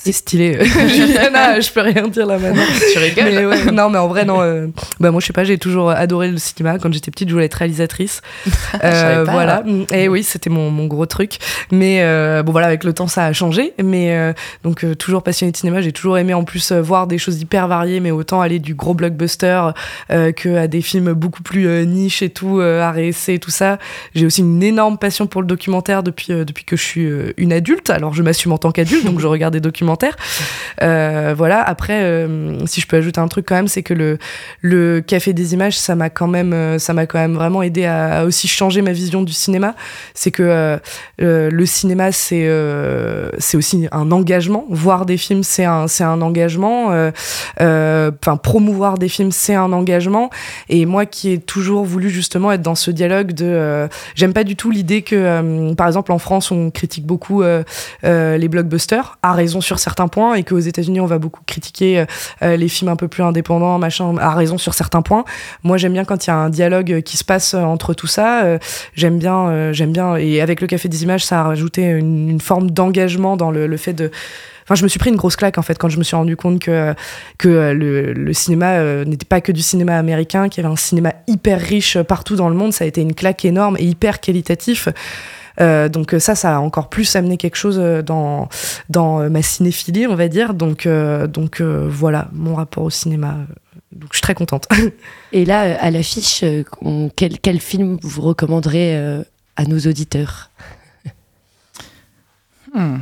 [0.00, 0.64] C'est stylé.
[0.64, 2.62] Juliana, je peux rien dire là maintenant.
[2.92, 4.40] Tu rigoles Mais ouais, non, mais en vrai, non.
[4.40, 4.68] euh,
[5.00, 6.78] bah, moi, je sais pas, j'ai toujours adoré le cinéma.
[6.78, 8.20] Quand j'étais petite, je voulais être réalisatrice.
[8.84, 9.32] Euh, pas.
[9.32, 9.64] voilà.
[9.92, 11.38] Et oui, c'était mon, mon gros truc.
[11.72, 13.72] Mais euh, bon, voilà, avec le temps, ça a changé.
[13.82, 14.32] Mais euh,
[14.62, 15.80] donc, toujours passionnée de cinéma.
[15.80, 18.94] J'ai toujours aimé en plus voir des choses hyper variées, mais autant aller du gros
[18.94, 19.70] blockbuster
[20.08, 23.78] que à des films beaucoup plus niche et tout, art et tout ça.
[24.14, 27.90] J'ai aussi une énorme passion pour le documentaire depuis, depuis que je suis une adulte.
[27.90, 29.87] Alors, je m'assume en tant qu'adulte, donc je regarde des documentaires.
[30.82, 31.62] Euh, voilà.
[31.62, 34.18] Après, euh, si je peux ajouter un truc quand même, c'est que le,
[34.60, 38.24] le Café des Images, ça m'a quand même, euh, ça quand même vraiment aidé à,
[38.24, 39.74] aussi changer ma vision du cinéma.
[40.14, 40.78] C'est que
[41.18, 42.48] le cinéma, c'est
[43.38, 44.64] c'est aussi un engagement.
[44.68, 46.88] Voir des films, c'est un, un engagement.
[47.58, 50.30] Enfin, promouvoir des films, c'est un engagement.
[50.68, 54.56] Et moi, qui ai toujours voulu justement être dans ce dialogue de, j'aime pas du
[54.56, 57.42] tout l'idée que, par exemple, en France, on critique beaucoup
[58.02, 62.04] les blockbusters, à raison sur certains points et qu'aux États-Unis on va beaucoup critiquer
[62.40, 65.24] les films un peu plus indépendants, machin, à raison sur certains points.
[65.62, 68.58] Moi j'aime bien quand il y a un dialogue qui se passe entre tout ça.
[68.94, 72.70] j'aime bien, j'aime bien et avec le Café des Images ça a rajouté une, forme
[72.70, 74.10] d'engagement dans le, fait de
[74.64, 76.36] Enfin, je me suis pris une grosse claque en fait quand je me suis rendu
[76.36, 76.94] compte que,
[77.38, 80.76] que euh, le, cinéma euh, n'était pas que du cinéma américain, qu'il y avait un
[80.76, 82.74] cinéma hyper riche partout dans le monde.
[82.74, 84.90] Ça a été une claque énorme et hyper qualitatif.
[85.60, 88.48] Euh, donc ça, ça a encore plus amené quelque chose dans,
[88.88, 90.54] dans ma cinéphilie, on va dire.
[90.54, 93.38] Donc, donc voilà, mon rapport au cinéma.
[93.92, 94.68] Donc je suis très contente.
[95.32, 96.44] Et là, à l'affiche,
[97.16, 99.22] quel, quel, film vous recommanderez
[99.56, 100.50] à nos auditeurs?
[102.74, 102.98] Hmm.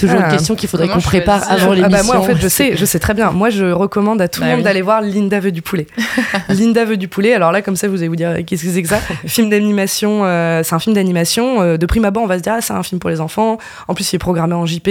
[0.00, 0.30] Toujours une ah.
[0.30, 1.98] question qu'il faudrait qu'on prépare avant l'émission.
[1.98, 3.32] Ah bah moi, en fait, je sais, je sais très bien.
[3.32, 5.86] Moi, je recommande à tout le bah monde d'aller voir Linda veut du poulet.
[6.48, 7.34] Linda veut du poulet.
[7.34, 9.00] Alors là, comme ça, vous allez vous dire, qu'est-ce que c'est que ça?
[9.26, 10.24] Film d'animation.
[10.24, 11.60] Euh, c'est un film d'animation.
[11.60, 13.58] Euh, de prime abord, on va se dire, ah, c'est un film pour les enfants.
[13.88, 14.88] En plus, il est programmé en JP,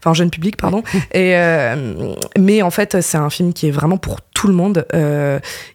[0.00, 0.82] enfin en jeune public, pardon.
[1.12, 4.86] Et euh, mais en fait, c'est un film qui est vraiment pour tout le monde.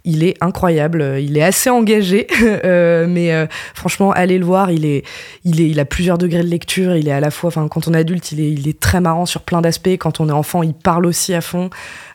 [0.03, 1.17] il est incroyable.
[1.19, 2.27] Il est assez engagé,
[2.63, 4.71] mais franchement, allez le voir.
[4.71, 5.03] Il est,
[5.45, 6.95] il est, il a plusieurs degrés de lecture.
[6.95, 9.01] Il est à la fois, enfin, quand on est adulte, il est, il est très
[9.01, 9.97] marrant sur plein d'aspects.
[9.99, 11.69] Quand on est enfant, il parle aussi à fond.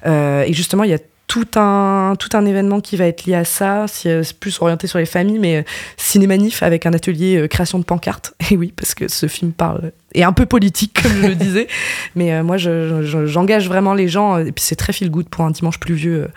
[0.06, 3.34] Euh, et justement, il y a tout un, tout un événement qui va être lié
[3.34, 5.62] à ça, c'est plus orienté sur les familles, mais euh,
[5.98, 8.34] Cinémanif avec un atelier euh, création de pancartes.
[8.50, 11.68] Et oui, parce que ce film parle et un peu politique, comme je le disais.
[12.14, 14.38] Mais euh, moi, j'engage je, vraiment les gens.
[14.38, 16.28] Et puis, c'est très feel good pour un dimanche pluvieux.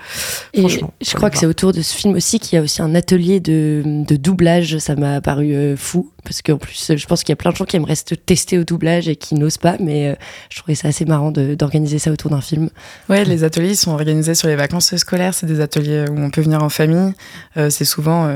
[0.57, 0.93] Euh, franchement.
[1.01, 3.39] Je crois que c'est autour de ce film aussi qu'il y a aussi un atelier
[3.39, 4.77] de, de doublage.
[4.79, 6.11] Ça m'a paru euh, fou.
[6.23, 8.59] Parce qu'en plus, je pense qu'il y a plein de gens qui aimeraient se tester
[8.59, 9.77] au doublage et qui n'osent pas.
[9.79, 10.15] Mais
[10.49, 12.69] je trouvais ça assez marrant d'organiser ça autour d'un film.
[13.09, 15.33] Ouais, les ateliers sont organisés sur les vacances scolaires.
[15.33, 17.13] C'est des ateliers où on peut venir en famille.
[17.55, 18.29] c'est souvent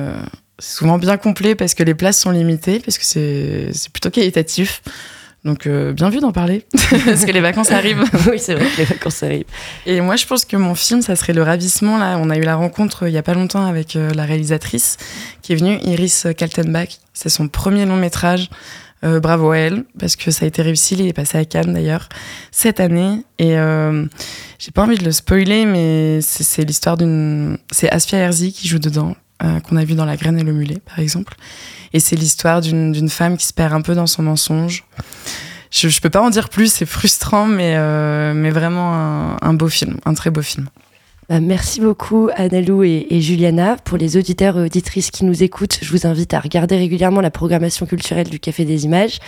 [0.60, 4.82] souvent bien complet parce que les places sont limitées, parce que c'est plutôt qualitatif.
[5.46, 6.66] Donc euh, bien vu d'en parler,
[7.06, 8.04] parce que les vacances arrivent.
[8.30, 9.46] oui, c'est vrai que les vacances arrivent.
[9.86, 12.00] Et moi, je pense que mon film, ça serait Le Ravissement.
[12.00, 14.26] Là, on a eu la rencontre euh, il y a pas longtemps avec euh, la
[14.26, 14.98] réalisatrice
[15.44, 16.98] qui est venue, Iris Kaltenbach.
[17.14, 18.50] C'est son premier long métrage.
[19.04, 20.96] bravo à elle, parce que ça a été réussi.
[20.96, 22.10] Il est passé à Cannes d'ailleurs
[22.50, 23.24] cette année.
[23.38, 23.56] Et
[24.58, 27.60] j'ai pas envie de le spoiler, mais c'est l'histoire d'une.
[27.72, 30.82] C'est Aspia Herzi qui joue dedans, qu'on a vu dans La Graine et le Mulet,
[30.86, 31.36] par exemple.
[31.94, 34.84] Et c'est l'histoire d'une femme qui se perd un peu dans son mensonge.
[35.72, 39.68] Je, je peux pas en dire plus, c'est frustrant, mais, euh, mais vraiment un, beau
[39.68, 40.68] film, un très beau film.
[41.28, 43.78] Bah, merci beaucoup Annalou et, et, Juliana.
[43.84, 47.32] Pour les auditeurs et auditrices qui nous écoutent, je vous invite à regarder régulièrement la
[47.32, 49.20] programmation culturelle du Café des Images.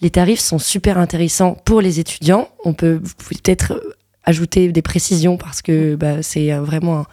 [0.00, 2.48] Les tarifs sont super intéressants pour les étudiants.
[2.64, 3.82] On peut peut-être
[4.24, 7.06] ajouter des précisions parce que bah, c'est vraiment un,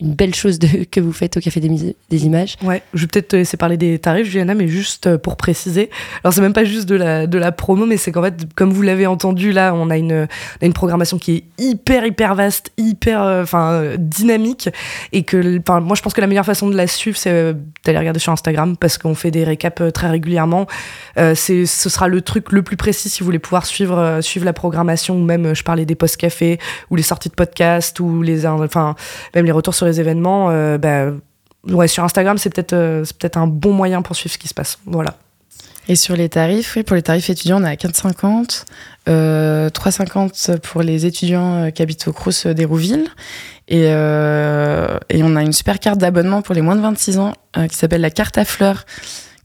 [0.00, 0.58] une belle chose
[0.90, 2.56] que vous faites au Café des, Images.
[2.62, 5.90] Ouais, je vais peut-être te laisser parler des tarifs, Juliana, mais juste euh, pour préciser.
[6.24, 8.72] Alors, c'est même pas juste de la, de la promo, mais c'est qu'en fait, comme
[8.72, 10.26] vous l'avez entendu, là, on a une,
[10.60, 14.68] une programmation qui est hyper, hyper vaste, hyper euh, enfin euh, dynamique.
[15.12, 18.20] Et que, moi, je pense que la meilleure façon de la suivre, c'est d'aller regarder
[18.20, 20.66] sur Instagram, parce qu'on fait des récaps très régulièrement.
[21.16, 25.16] ce sera le truc le plus précis si vous voulez pouvoir suivre, suivre la programmation,
[25.16, 26.58] ou même, je parlais des post-cafés,
[26.90, 28.94] ou les sorties de podcast, ou les, enfin,
[29.34, 31.12] même les retours sur événements, euh, bah,
[31.68, 34.54] ouais, sur Instagram, c'est peut-être euh, peut un bon moyen pour suivre ce qui se
[34.54, 34.78] passe.
[34.86, 35.16] Voilà.
[35.88, 38.64] Et sur les tarifs, oui, pour les tarifs étudiants, on à 4,50,
[39.08, 43.08] euh, 3,50 pour les étudiants euh, qui habitent au Crous d'Hérouville.
[43.66, 47.34] Et, et, on a une super carte d'abonnement pour les moins de 26 ans
[47.68, 48.84] qui s'appelle la carte à fleurs.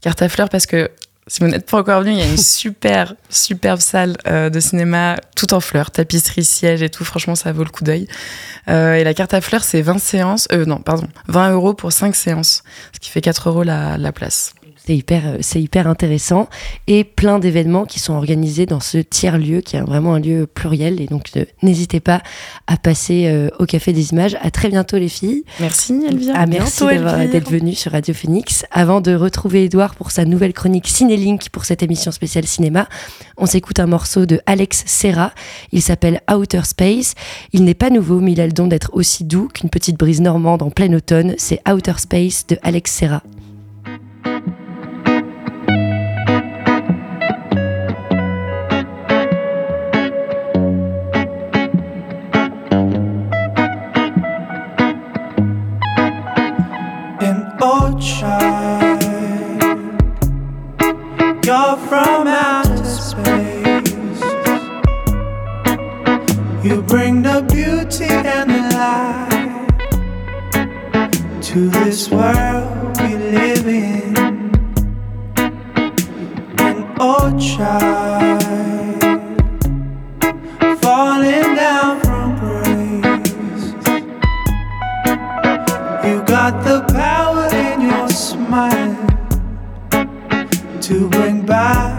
[0.00, 0.90] Carte à fleurs parce que
[1.28, 4.60] si vous n'êtes pas encore venu, il y a une super, superbe salle euh, de
[4.60, 7.04] cinéma tout en fleurs, tapisserie, siège et tout.
[7.04, 8.06] Franchement, ça vaut le coup d'œil.
[8.68, 10.48] Euh, et la carte à fleurs, c'est 20 séances.
[10.52, 12.62] Euh, non, pardon, 20 euros pour 5 séances,
[12.92, 14.54] ce qui fait 4 euros la, la place.
[14.86, 16.48] C'est hyper, euh, c'est hyper intéressant
[16.86, 20.46] et plein d'événements qui sont organisés dans ce tiers lieu qui est vraiment un lieu
[20.46, 22.22] pluriel et donc euh, n'hésitez pas
[22.68, 24.36] à passer euh, au Café des Images.
[24.40, 25.42] À très bientôt les filles.
[25.58, 26.34] Merci Elvire.
[26.36, 28.64] Ah, merci d'être venue sur Radio Phoenix.
[28.70, 32.88] Avant de retrouver Edouard pour sa nouvelle chronique Cinélink pour cette émission spéciale cinéma,
[33.38, 35.32] on s'écoute un morceau de Alex Serra.
[35.72, 37.14] Il s'appelle Outer Space.
[37.52, 40.20] Il n'est pas nouveau mais il a le don d'être aussi doux qu'une petite brise
[40.20, 41.34] normande en plein automne.
[41.38, 43.24] C'est Outer Space de Alex Serra.
[71.56, 74.14] to this world we live in.
[76.58, 78.42] An old child
[80.82, 83.66] falling down from grace.
[86.04, 89.06] You got the power in your smile
[90.82, 91.95] to bring back.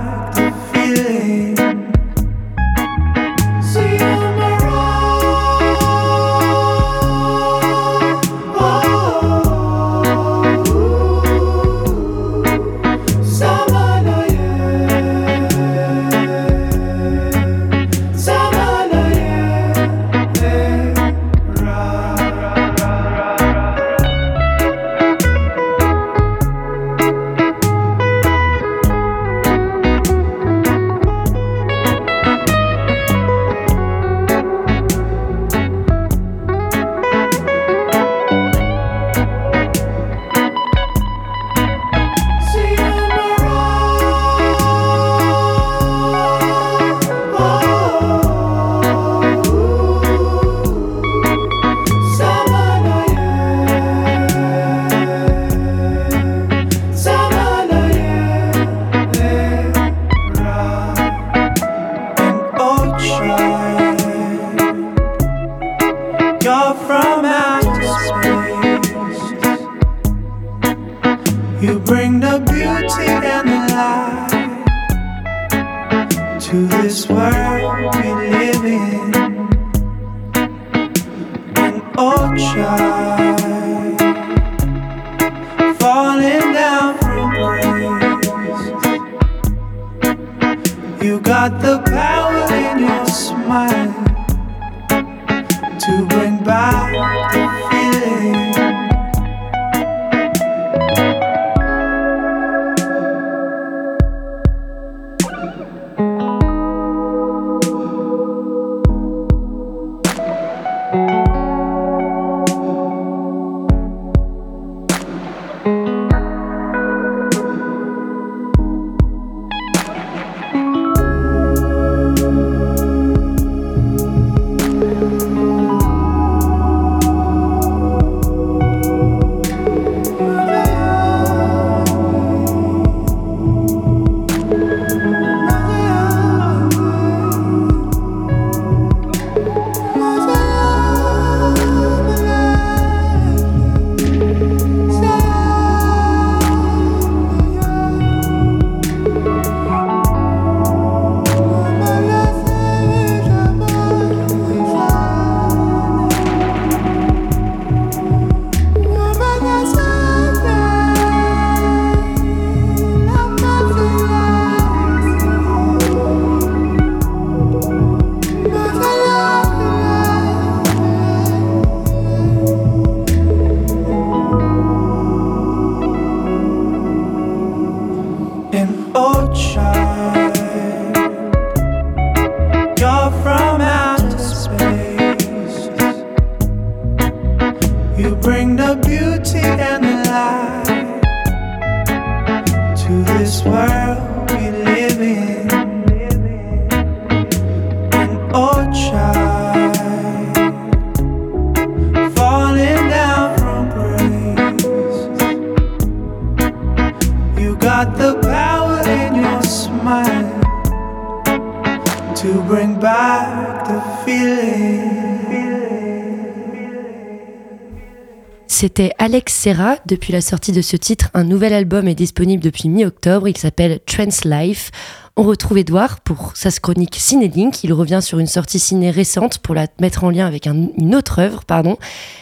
[218.67, 219.77] C'était Alex Serra.
[219.85, 223.29] Depuis la sortie de ce titre, un nouvel album est disponible depuis mi-octobre.
[223.29, 224.71] Il s'appelle Trans Life.
[225.15, 227.63] On retrouve Edouard pour sa chronique Cinélink.
[227.63, 230.95] Il revient sur une sortie ciné récente pour la mettre en lien avec un- une
[230.95, 231.45] autre œuvre.
[231.45, 231.77] pardon.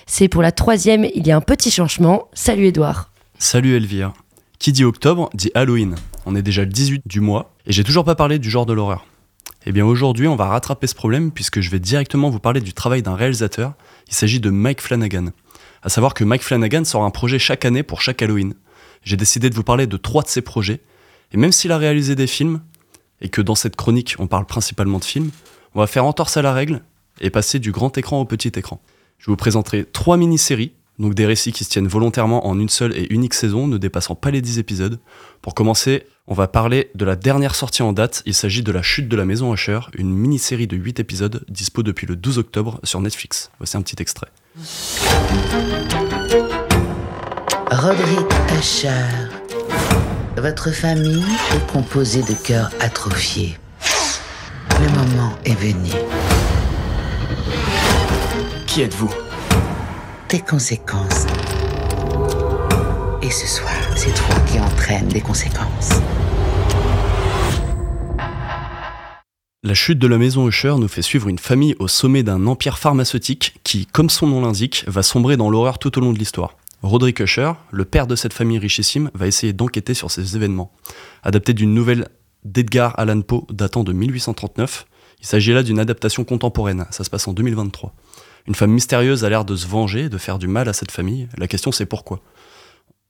[0.06, 2.28] C'est pour la troisième, il y a un petit changement.
[2.36, 3.10] Salut Edouard.
[3.40, 4.14] Salut Elvire.
[4.60, 5.96] Qui dit octobre dit Halloween.
[6.28, 8.74] On est déjà le 18 du mois et j'ai toujours pas parlé du genre de
[8.74, 9.08] l'horreur.
[9.66, 12.74] Eh bien aujourd'hui on va rattraper ce problème puisque je vais directement vous parler du
[12.74, 13.74] travail d'un réalisateur.
[14.10, 15.30] Il s'agit de Mike Flanagan.
[15.86, 18.56] À savoir que Mike Flanagan sort un projet chaque année pour chaque Halloween.
[19.04, 20.82] J'ai décidé de vous parler de trois de ses projets.
[21.32, 22.62] Et même s'il a réalisé des films,
[23.22, 25.30] et que dans cette chronique on parle principalement de films,
[25.76, 26.82] on va faire entorse à la règle
[27.22, 28.82] et passer du grand écran au petit écran.
[29.20, 32.98] Je vous présenterai trois mini-séries, donc des récits qui se tiennent volontairement en une seule
[32.98, 35.00] et unique saison, ne dépassant pas les 10 épisodes.
[35.44, 38.82] Pour commencer, on va parler de la dernière sortie en date, il s'agit de La
[38.82, 42.80] Chute de la Maison Usher, une mini-série de 8 épisodes dispo depuis le 12 octobre
[42.84, 43.52] sur Netflix.
[43.60, 44.32] Voici un petit extrait.
[47.72, 48.26] Roderick
[48.58, 48.90] Usher,
[50.38, 53.58] votre famille est composée de cœurs atrophiés.
[54.80, 55.90] Le moment est venu.
[58.66, 59.14] Qui êtes-vous?
[60.30, 61.26] Tes conséquences.
[63.22, 66.00] Et ce soir, c'est toi qui entraîne des conséquences.
[69.66, 72.78] La chute de la maison Usher nous fait suivre une famille au sommet d'un empire
[72.78, 76.56] pharmaceutique qui, comme son nom l'indique, va sombrer dans l'horreur tout au long de l'histoire.
[76.84, 80.72] Roderick Usher, le père de cette famille richissime, va essayer d'enquêter sur ces événements.
[81.24, 82.10] Adapté d'une nouvelle
[82.44, 84.86] d'Edgar Allan Poe datant de 1839,
[85.22, 87.92] il s'agit là d'une adaptation contemporaine, ça se passe en 2023.
[88.46, 91.28] Une femme mystérieuse a l'air de se venger, de faire du mal à cette famille.
[91.40, 92.22] La question c'est pourquoi?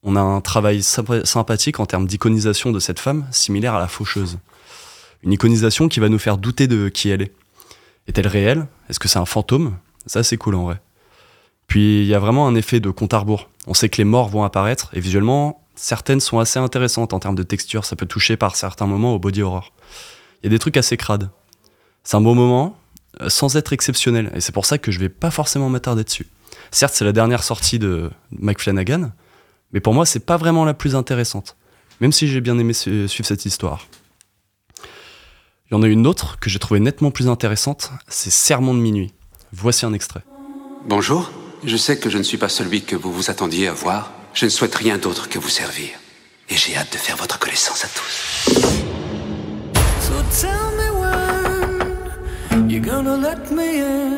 [0.02, 4.38] On a un travail sympathique en termes d'iconisation de cette femme, similaire à la faucheuse.
[5.22, 7.32] Une iconisation qui va nous faire douter de qui elle est.
[8.06, 8.66] Est-elle réelle?
[8.88, 9.76] Est-ce que c'est un fantôme?
[10.06, 10.80] Ça, c'est cool en vrai.
[11.66, 13.50] Puis il y a vraiment un effet de compte à rebours.
[13.66, 17.34] On sait que les morts vont apparaître et visuellement, certaines sont assez intéressantes en termes
[17.34, 17.84] de texture.
[17.84, 19.72] Ça peut toucher par certains moments au body horror.
[20.42, 21.28] Il y a des trucs assez crades.
[22.04, 22.78] C'est un beau moment,
[23.20, 24.30] euh, sans être exceptionnel.
[24.34, 26.26] Et c'est pour ça que je vais pas forcément m'attarder dessus.
[26.70, 29.10] Certes, c'est la dernière sortie de Mike Flanagan,
[29.72, 31.56] mais pour moi, c'est pas vraiment la plus intéressante.
[32.00, 33.86] Même si j'ai bien aimé suivre cette histoire.
[35.68, 38.78] Il y en a une autre que j'ai trouvée nettement plus intéressante, c'est Sermon de
[38.78, 39.12] minuit.
[39.52, 40.22] Voici un extrait.
[40.88, 41.32] Bonjour,
[41.64, 44.12] je sais que je ne suis pas celui que vous vous attendiez à voir.
[44.32, 45.88] Je ne souhaite rien d'autre que vous servir.
[46.48, 48.48] Et j'ai hâte de faire votre connaissance à tous.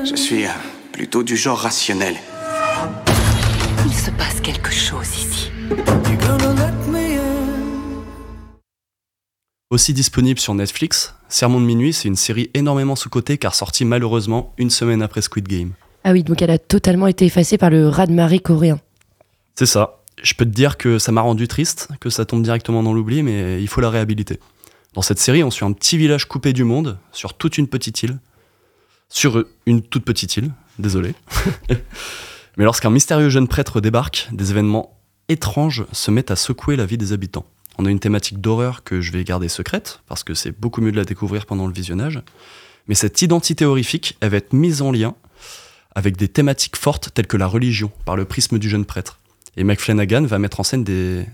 [0.04, 0.50] Je suis euh,
[0.92, 2.16] plutôt du genre rationnel.
[3.86, 5.50] Il se passe quelque chose ici.
[9.70, 14.54] Aussi disponible sur Netflix, Sermon de minuit, c'est une série énormément sous-cotée car sortie malheureusement
[14.56, 15.72] une semaine après Squid Game.
[16.04, 18.80] Ah oui, donc elle a totalement été effacée par le raz-de-marée coréen.
[19.56, 20.00] C'est ça.
[20.22, 23.22] Je peux te dire que ça m'a rendu triste, que ça tombe directement dans l'oubli,
[23.22, 24.40] mais il faut la réhabiliter.
[24.94, 28.02] Dans cette série, on suit un petit village coupé du monde, sur toute une petite
[28.02, 28.18] île.
[29.10, 31.12] Sur une toute petite île, désolé.
[32.56, 34.98] mais lorsqu'un mystérieux jeune prêtre débarque, des événements
[35.28, 37.44] étranges se mettent à secouer la vie des habitants.
[37.78, 40.90] On a une thématique d'horreur que je vais garder secrète, parce que c'est beaucoup mieux
[40.90, 42.20] de la découvrir pendant le visionnage.
[42.88, 45.14] Mais cette identité horrifique, elle va être mise en lien
[45.94, 49.20] avec des thématiques fortes telles que la religion, par le prisme du jeune prêtre.
[49.56, 50.84] Et Mike Flanagan va mettre en scène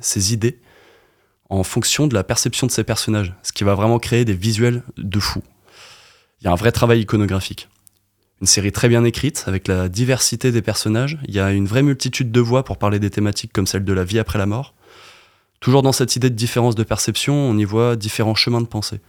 [0.01, 0.61] ses idées
[1.49, 4.83] en fonction de la perception de ses personnages, ce qui va vraiment créer des visuels
[4.97, 5.43] de fou.
[6.41, 7.69] Il y a un vrai travail iconographique.
[8.41, 11.83] Une série très bien écrite, avec la diversité des personnages, il y a une vraie
[11.83, 14.75] multitude de voix pour parler des thématiques comme celle de la vie après la mort,
[15.65, 19.01] Toujours dans cette idée de différence de perception, on y voit différents chemins de pensée.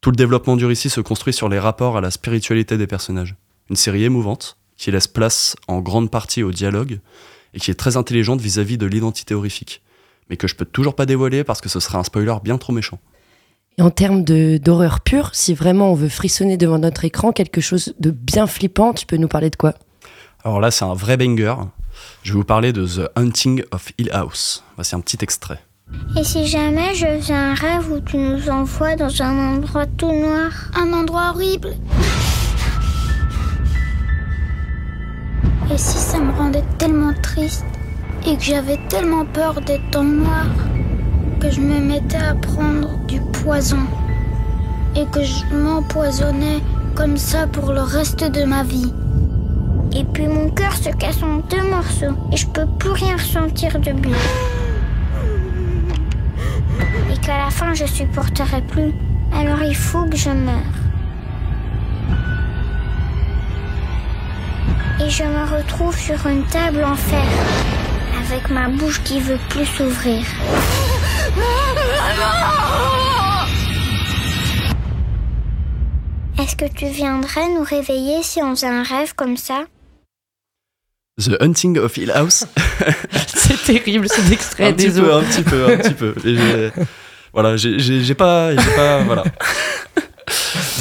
[0.00, 3.36] Tout le développement du récit se construit sur les rapports à la spiritualité des personnages.
[3.68, 7.00] Une série émouvante, qui laisse place en grande partie au dialogue,
[7.52, 9.82] et qui est très intelligente vis-à-vis de l'identité horrifique.
[10.30, 12.72] Mais que je peux toujours pas dévoiler parce que ce serait un spoiler bien trop
[12.72, 12.98] méchant.
[13.76, 17.92] Et en termes d'horreur pure, si vraiment on veut frissonner devant notre écran, quelque chose
[18.00, 19.74] de bien flippant, tu peux nous parler de quoi?
[20.42, 21.56] Alors là, c'est un vrai banger.
[22.22, 24.64] Je vais vous parler de The Hunting of Hill House.
[24.76, 25.60] Voici un petit extrait.
[26.16, 30.12] Et si jamais je faisais un rêve où tu nous envoies dans un endroit tout
[30.12, 30.50] noir?
[30.74, 31.76] Un endroit horrible
[35.72, 37.64] Et si ça me rendait tellement triste
[38.26, 40.46] et que j'avais tellement peur d'être dans le noir
[41.40, 43.84] que je me mettais à prendre du poison
[44.96, 46.60] et que je m'empoisonnais
[46.94, 48.92] comme ça pour le reste de ma vie.
[49.94, 53.78] Et puis mon cœur se casse en deux morceaux et je peux plus rien ressentir
[53.78, 54.16] de bien
[57.12, 58.92] et qu'à la fin je supporterai plus,
[59.32, 60.54] alors il faut que je meure.
[65.00, 67.24] Et je me retrouve sur une table en fer,
[68.24, 70.24] avec ma bouche qui veut plus s'ouvrir.
[76.38, 79.64] Est-ce que tu viendrais nous réveiller si on faisait un rêve comme ça?
[81.18, 82.44] The Hunting of Hill House.
[83.26, 84.66] c'est terrible cet extrait.
[84.66, 86.14] un petit peu, un petit peu, un petit peu.
[87.32, 89.24] voilà, j'ai pas, pas, voilà.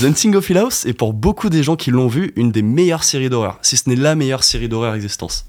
[0.02, 2.64] The Hunting of Hill House est pour beaucoup des gens qui l'ont vu une des
[2.64, 5.46] meilleures séries d'horreur, si ce n'est la meilleure série d'horreur existence.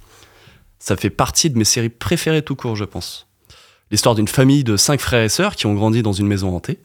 [0.79, 3.27] Ça fait partie de mes séries préférées tout court, je pense.
[3.91, 6.79] L'histoire d'une famille de cinq frères et sœurs qui ont grandi dans une maison hantée.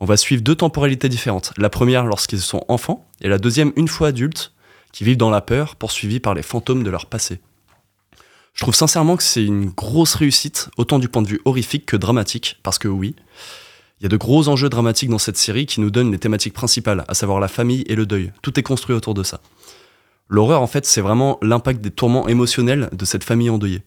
[0.00, 1.54] On va suivre deux temporalités différentes.
[1.56, 4.52] La première lorsqu'ils sont enfants, et la deuxième une fois adultes,
[4.92, 7.40] qui vivent dans la peur, poursuivis par les fantômes de leur passé.
[8.54, 11.96] Je trouve sincèrement que c'est une grosse réussite, autant du point de vue horrifique que
[11.96, 13.16] dramatique, parce que oui,
[13.98, 16.54] il y a de gros enjeux dramatiques dans cette série qui nous donnent les thématiques
[16.54, 18.32] principales, à savoir la famille et le deuil.
[18.42, 19.40] Tout est construit autour de ça.
[20.28, 23.82] L'horreur, en fait, c'est vraiment l'impact des tourments émotionnels de cette famille endeuillée.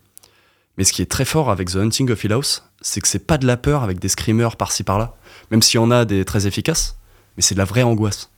[0.77, 3.25] Mais ce qui est très fort avec The Hunting of Hill House, c'est que c'est
[3.25, 5.15] pas de la peur avec des screamers par-ci par-là,
[5.51, 6.97] même s'il y en a des très efficaces,
[7.35, 8.29] mais c'est de la vraie angoisse.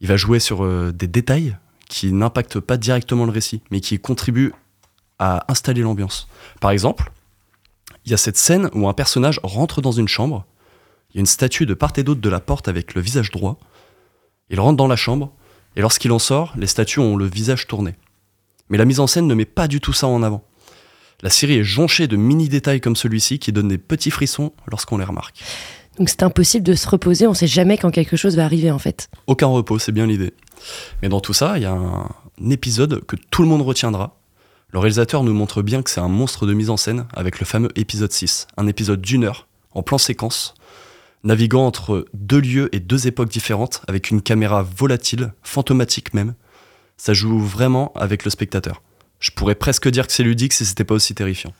[0.00, 1.56] Il va jouer sur euh, des détails
[1.88, 4.52] qui n'impactent pas directement le récit, mais qui contribuent
[5.18, 6.28] à installer l'ambiance.
[6.60, 7.10] Par exemple,
[8.04, 10.46] Il y a cette scène où un personnage rentre dans une chambre,
[11.10, 13.30] il y a une statue de part et d'autre de la porte avec le visage
[13.30, 13.58] droit,
[14.48, 15.30] il rentre dans la chambre,
[15.76, 17.96] et lorsqu'il en sort, les statues ont le visage tourné.
[18.70, 20.42] Mais la mise en scène ne met pas du tout ça en avant.
[21.20, 25.04] La série est jonchée de mini-détails comme celui-ci qui donnent des petits frissons lorsqu'on les
[25.04, 25.42] remarque.
[25.98, 28.78] Donc c'est impossible de se reposer, on sait jamais quand quelque chose va arriver en
[28.78, 29.08] fait.
[29.26, 30.32] Aucun repos, c'est bien l'idée.
[31.02, 32.08] Mais dans tout ça, il y a un
[32.50, 34.16] épisode que tout le monde retiendra.
[34.70, 37.46] Le réalisateur nous montre bien que c'est un monstre de mise en scène avec le
[37.46, 40.54] fameux épisode 6, un épisode d'une heure, en plan séquence,
[41.24, 46.34] naviguant entre deux lieux et deux époques différentes, avec une caméra volatile, fantomatique même.
[46.96, 48.82] Ça joue vraiment avec le spectateur.
[49.20, 51.52] Je pourrais presque dire que c'est ludique si c'était pas aussi terrifiant.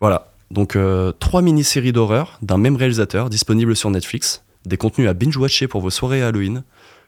[0.00, 5.14] Voilà, donc euh, trois mini-séries d'horreur d'un même réalisateur disponibles sur Netflix, des contenus à
[5.14, 6.62] binge-watcher pour vos soirées Halloween,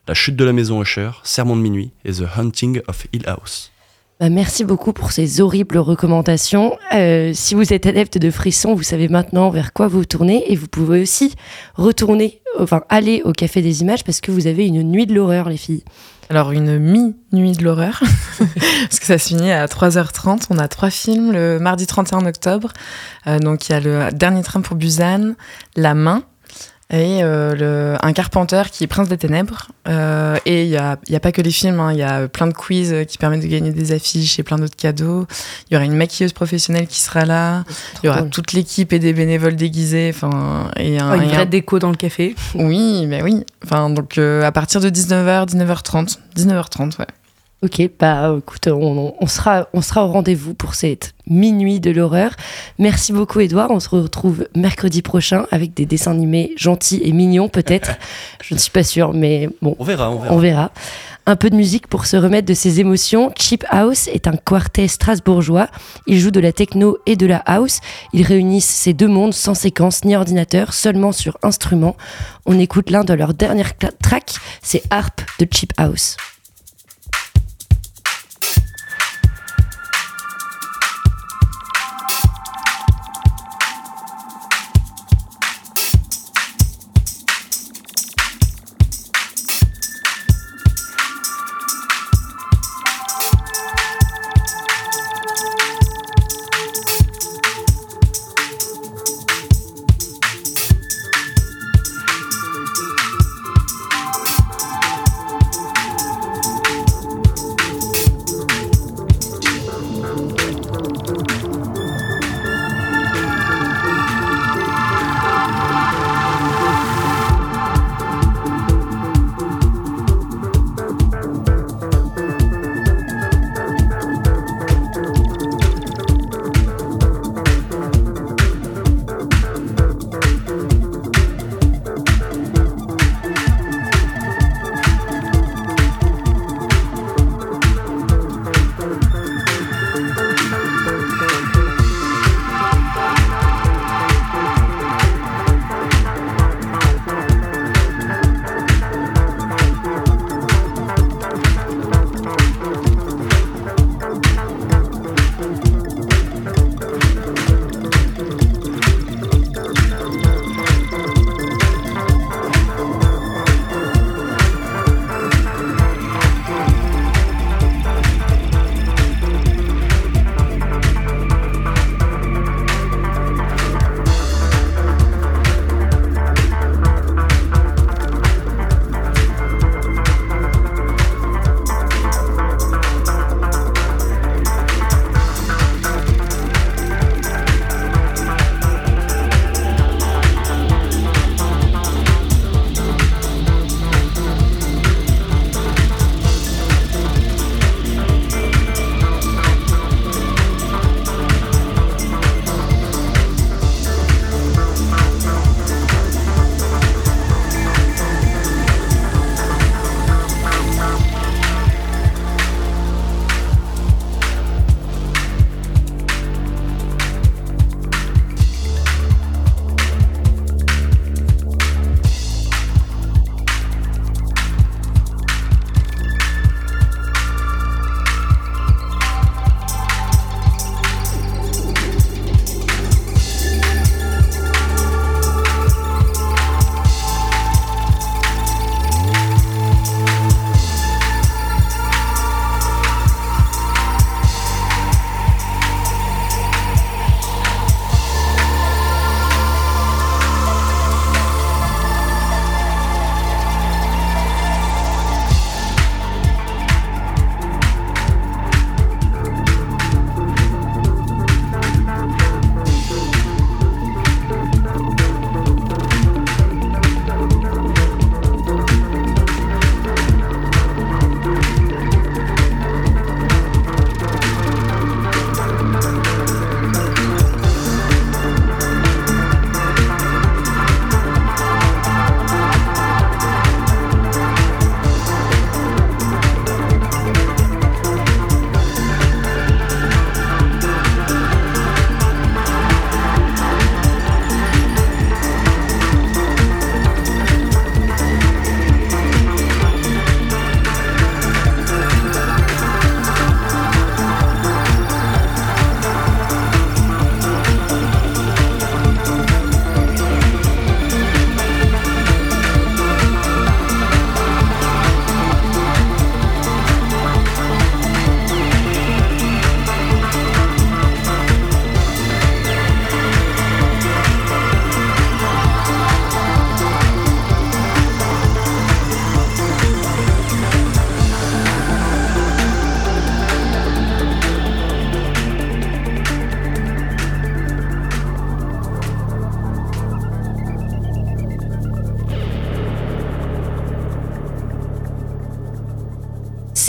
[0.09, 3.71] La chute de la maison Usher, Sermon de minuit et The Hunting of Hill House.
[4.19, 6.77] Bah, merci beaucoup pour ces horribles recommandations.
[6.95, 10.57] Euh, si vous êtes adepte de frissons, vous savez maintenant vers quoi vous tournez et
[10.57, 11.35] vous pouvez aussi
[11.77, 15.49] retourner, enfin aller au Café des Images parce que vous avez une nuit de l'horreur,
[15.49, 15.85] les filles.
[16.31, 18.01] Alors une mi-nuit de l'horreur,
[18.39, 20.47] parce que ça se finit à 3h30.
[20.51, 22.73] On a trois films le mardi 31 octobre.
[23.27, 25.35] Euh, donc il y a le dernier train pour Busan,
[25.75, 26.23] La main
[26.91, 29.69] et euh, le, un Carpenter qui est Prince des Ténèbres.
[29.89, 31.93] Euh, et il n'y a, y a pas que les films, hein.
[31.93, 34.77] il y a plein de quiz qui permettent de gagner des affiches et plein d'autres
[34.77, 35.27] cadeaux.
[35.71, 37.65] Il y aura une maquilleuse professionnelle qui sera là.
[38.03, 40.13] Il y aura toute l'équipe et des bénévoles déguisés.
[40.15, 42.35] Enfin, et un, Oh, une vraie un- déco dans le café.
[42.55, 43.45] Oui, mais oui.
[43.65, 46.19] Enfin, donc euh, à partir de 19h, 19h30.
[46.37, 47.07] 19h30, ouais.
[47.63, 52.33] Ok, bah écoute, on, on sera, on sera au rendez-vous pour cette minuit de l'horreur.
[52.79, 57.51] Merci beaucoup Edouard, on se retrouve mercredi prochain avec des dessins animés gentils et mignons
[57.51, 57.93] peut-être.
[58.43, 60.35] Je ne suis pas sûre, mais bon, On verra, on verra.
[60.35, 60.71] on verra.
[61.27, 63.31] Un peu de musique pour se remettre de ses émotions.
[63.39, 65.69] Cheap House est un quartet strasbourgeois.
[66.07, 67.81] Ils jouent de la techno et de la house.
[68.15, 71.95] Ils réunissent ces deux mondes sans séquence ni ordinateur, seulement sur instrument.
[72.47, 76.17] On écoute l'un de leurs dernières tracks, c'est Harp de Cheap House.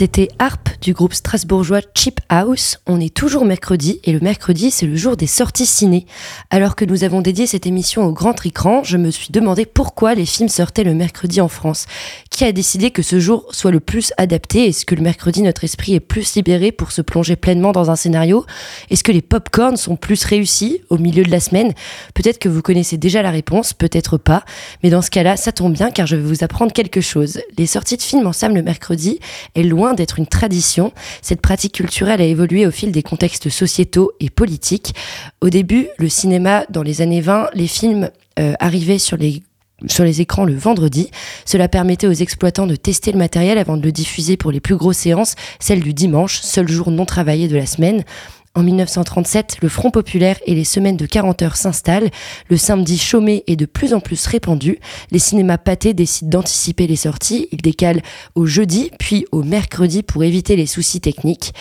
[0.02, 2.80] C'était Harp du groupe strasbourgeois Cheap House.
[2.88, 6.08] On est toujours mercredi et le mercredi c'est le jour des sorties ciné.
[6.54, 10.16] Alors que nous avons dédié cette émission au grand écran, je me suis demandé pourquoi
[10.16, 11.86] les films sortaient le mercredi en France.
[12.30, 14.68] Qui a décidé que ce jour soit le plus adapté?
[14.68, 17.96] Est-ce que le mercredi notre esprit est plus libéré pour se plonger pleinement dans un
[17.96, 18.46] scénario?
[18.90, 21.72] Est-ce que les pop-corns sont plus réussis au milieu de la semaine?
[22.16, 24.44] Peut-être que vous connaissez déjà la réponse, peut-être pas.
[24.84, 27.40] Mais dans ce cas-là, ça tombe bien car je vais vous apprendre quelque chose.
[27.58, 29.22] Les sorties de films en salle le mercredi
[29.56, 30.92] est loin d'être une tradition.
[31.22, 34.94] Cette pratique culturelle a évolué au fil des contextes sociétaux et politiques.
[35.40, 39.42] Au début, le cinéma, dans les années 20, les films euh, arrivaient sur les
[40.22, 41.10] écrans le vendredi.
[41.46, 44.76] Cela permettait aux exploitants de tester le matériel avant de le diffuser pour les plus
[44.76, 48.04] grosses séances, celle du dimanche, seul jour non travaillé de la semaine.
[48.54, 52.10] En 1937, le Front populaire et les semaines de 40 heures s'installent.
[52.50, 54.80] Le samedi chômé est de plus en plus répandu.
[55.12, 57.48] Les cinémas pâtés décident d'anticiper les sorties.
[57.54, 58.02] Ils décalent
[58.36, 61.54] au jeudi, puis au mercredi pour éviter les soucis techniques.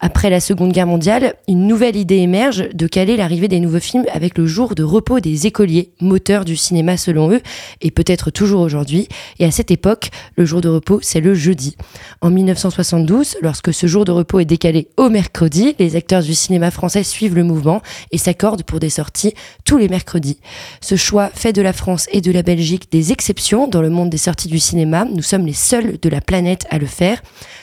[0.00, 4.04] Après la Seconde Guerre mondiale, une nouvelle idée émerge de caler l'arrivée des nouveaux films
[4.12, 7.40] avec le jour de repos des écoliers, moteur du cinéma selon eux,
[7.80, 9.08] et peut-être toujours aujourd'hui.
[9.40, 11.76] Et à cette époque, le jour de repos, c'est le jeudi.
[12.20, 16.70] En 1972, lorsque ce jour de repos est décalé au mercredi, les acteurs du cinéma
[16.70, 17.82] français suivent le mouvement
[18.12, 19.34] et s'accordent pour des sorties
[19.64, 20.38] tous les mercredis.
[20.80, 24.10] Ce choix fait de la France et de la Belgique des exceptions dans le monde
[24.10, 25.06] des sorties du cinéma.
[25.06, 27.20] Nous sommes les seuls de la planète à le faire.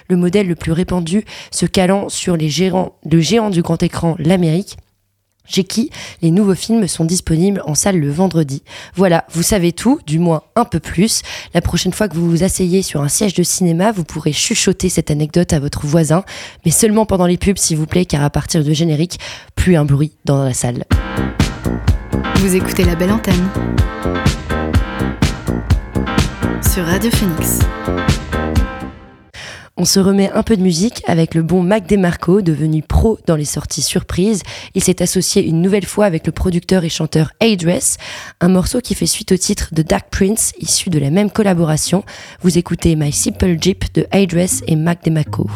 [0.09, 4.15] Le modèle le plus répandu se calant sur sur les le géant du grand écran,
[4.17, 4.77] l'Amérique.
[5.47, 5.91] Chez qui
[6.23, 8.63] les nouveaux films sont disponibles en salle le vendredi.
[8.95, 11.21] Voilà, vous savez tout, du moins un peu plus.
[11.53, 14.89] La prochaine fois que vous vous asseyez sur un siège de cinéma, vous pourrez chuchoter
[14.89, 16.23] cette anecdote à votre voisin,
[16.65, 19.19] mais seulement pendant les pubs s'il vous plaît, car à partir de générique,
[19.53, 20.85] plus un bruit dans la salle.
[22.37, 23.49] Vous écoutez la belle antenne
[26.73, 27.59] sur Radio Phoenix.
[29.77, 33.35] On se remet un peu de musique avec le bon Mac DeMarco, devenu pro dans
[33.35, 34.41] les sorties surprises.
[34.73, 37.97] Il s'est associé une nouvelle fois avec le producteur et chanteur A-Dress,
[38.39, 42.05] un morceau qui fait suite au titre de Dark Prince, issu de la même collaboration.
[42.41, 45.49] Vous écoutez My Simple Jeep de A-Dress et Mac DeMarco.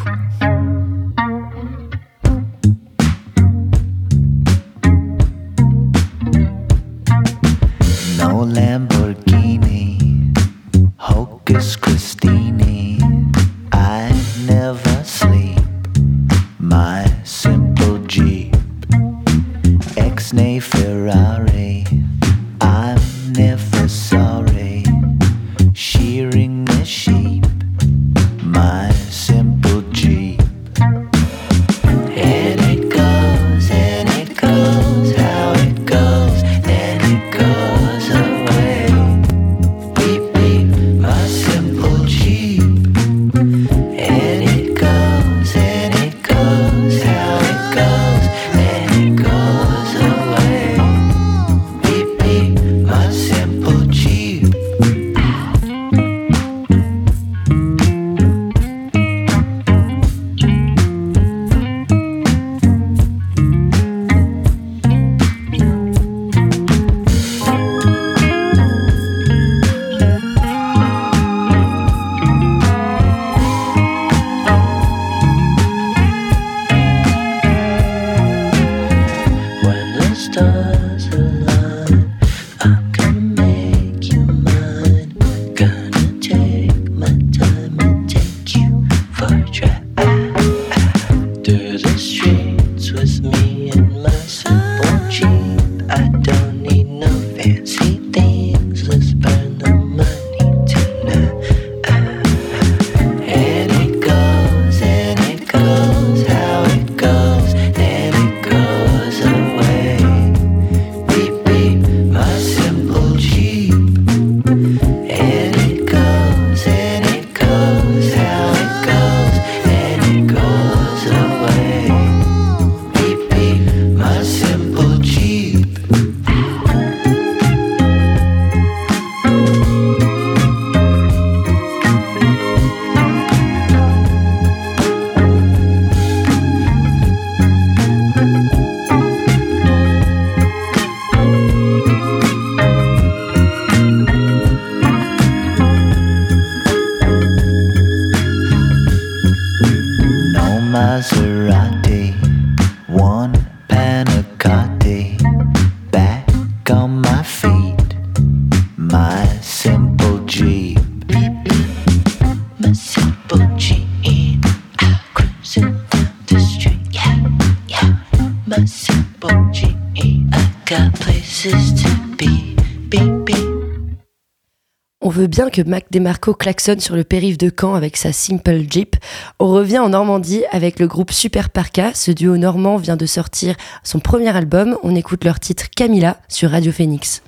[175.30, 178.96] Bien que Mac DeMarco klaxonne sur le périph' de Caen avec sa Simple Jeep.
[179.38, 181.92] On revient en Normandie avec le groupe Super Parka.
[181.94, 183.54] Ce duo normand vient de sortir
[183.84, 184.76] son premier album.
[184.82, 187.22] On écoute leur titre Camilla sur Radio Phoenix.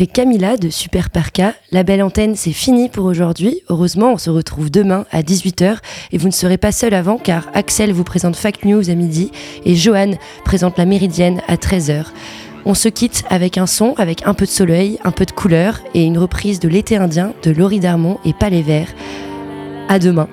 [0.00, 1.52] C'était Camilla de Super Parka.
[1.72, 3.60] La belle antenne, c'est fini pour aujourd'hui.
[3.68, 5.76] Heureusement, on se retrouve demain à 18h
[6.10, 9.30] et vous ne serez pas seul avant car Axel vous présente Fact News à midi
[9.66, 12.06] et Johan présente la Méridienne à 13h.
[12.64, 15.82] On se quitte avec un son, avec un peu de soleil, un peu de couleur
[15.92, 18.88] et une reprise de l'été indien de Laurie Darmon et Palais Vert.
[19.90, 20.30] À demain.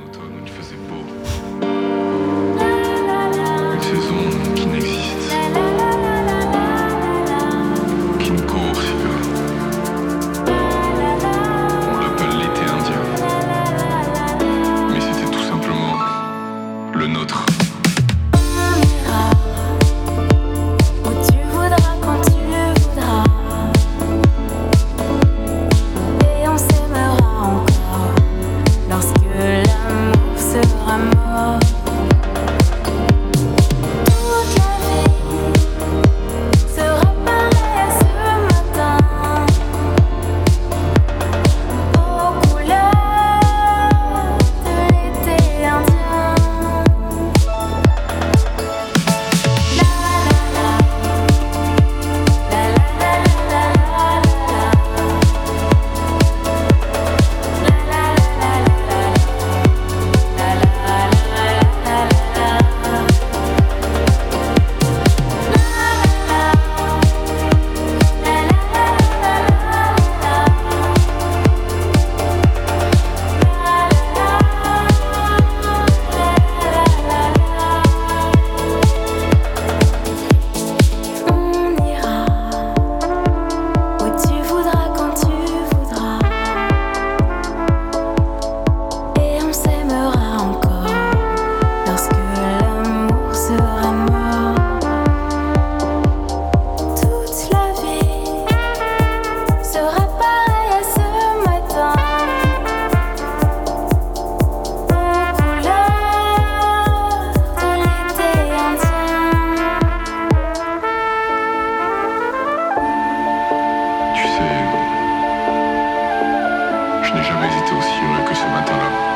[117.17, 119.06] N'ai jamais été aussi heureux que ce matin-là.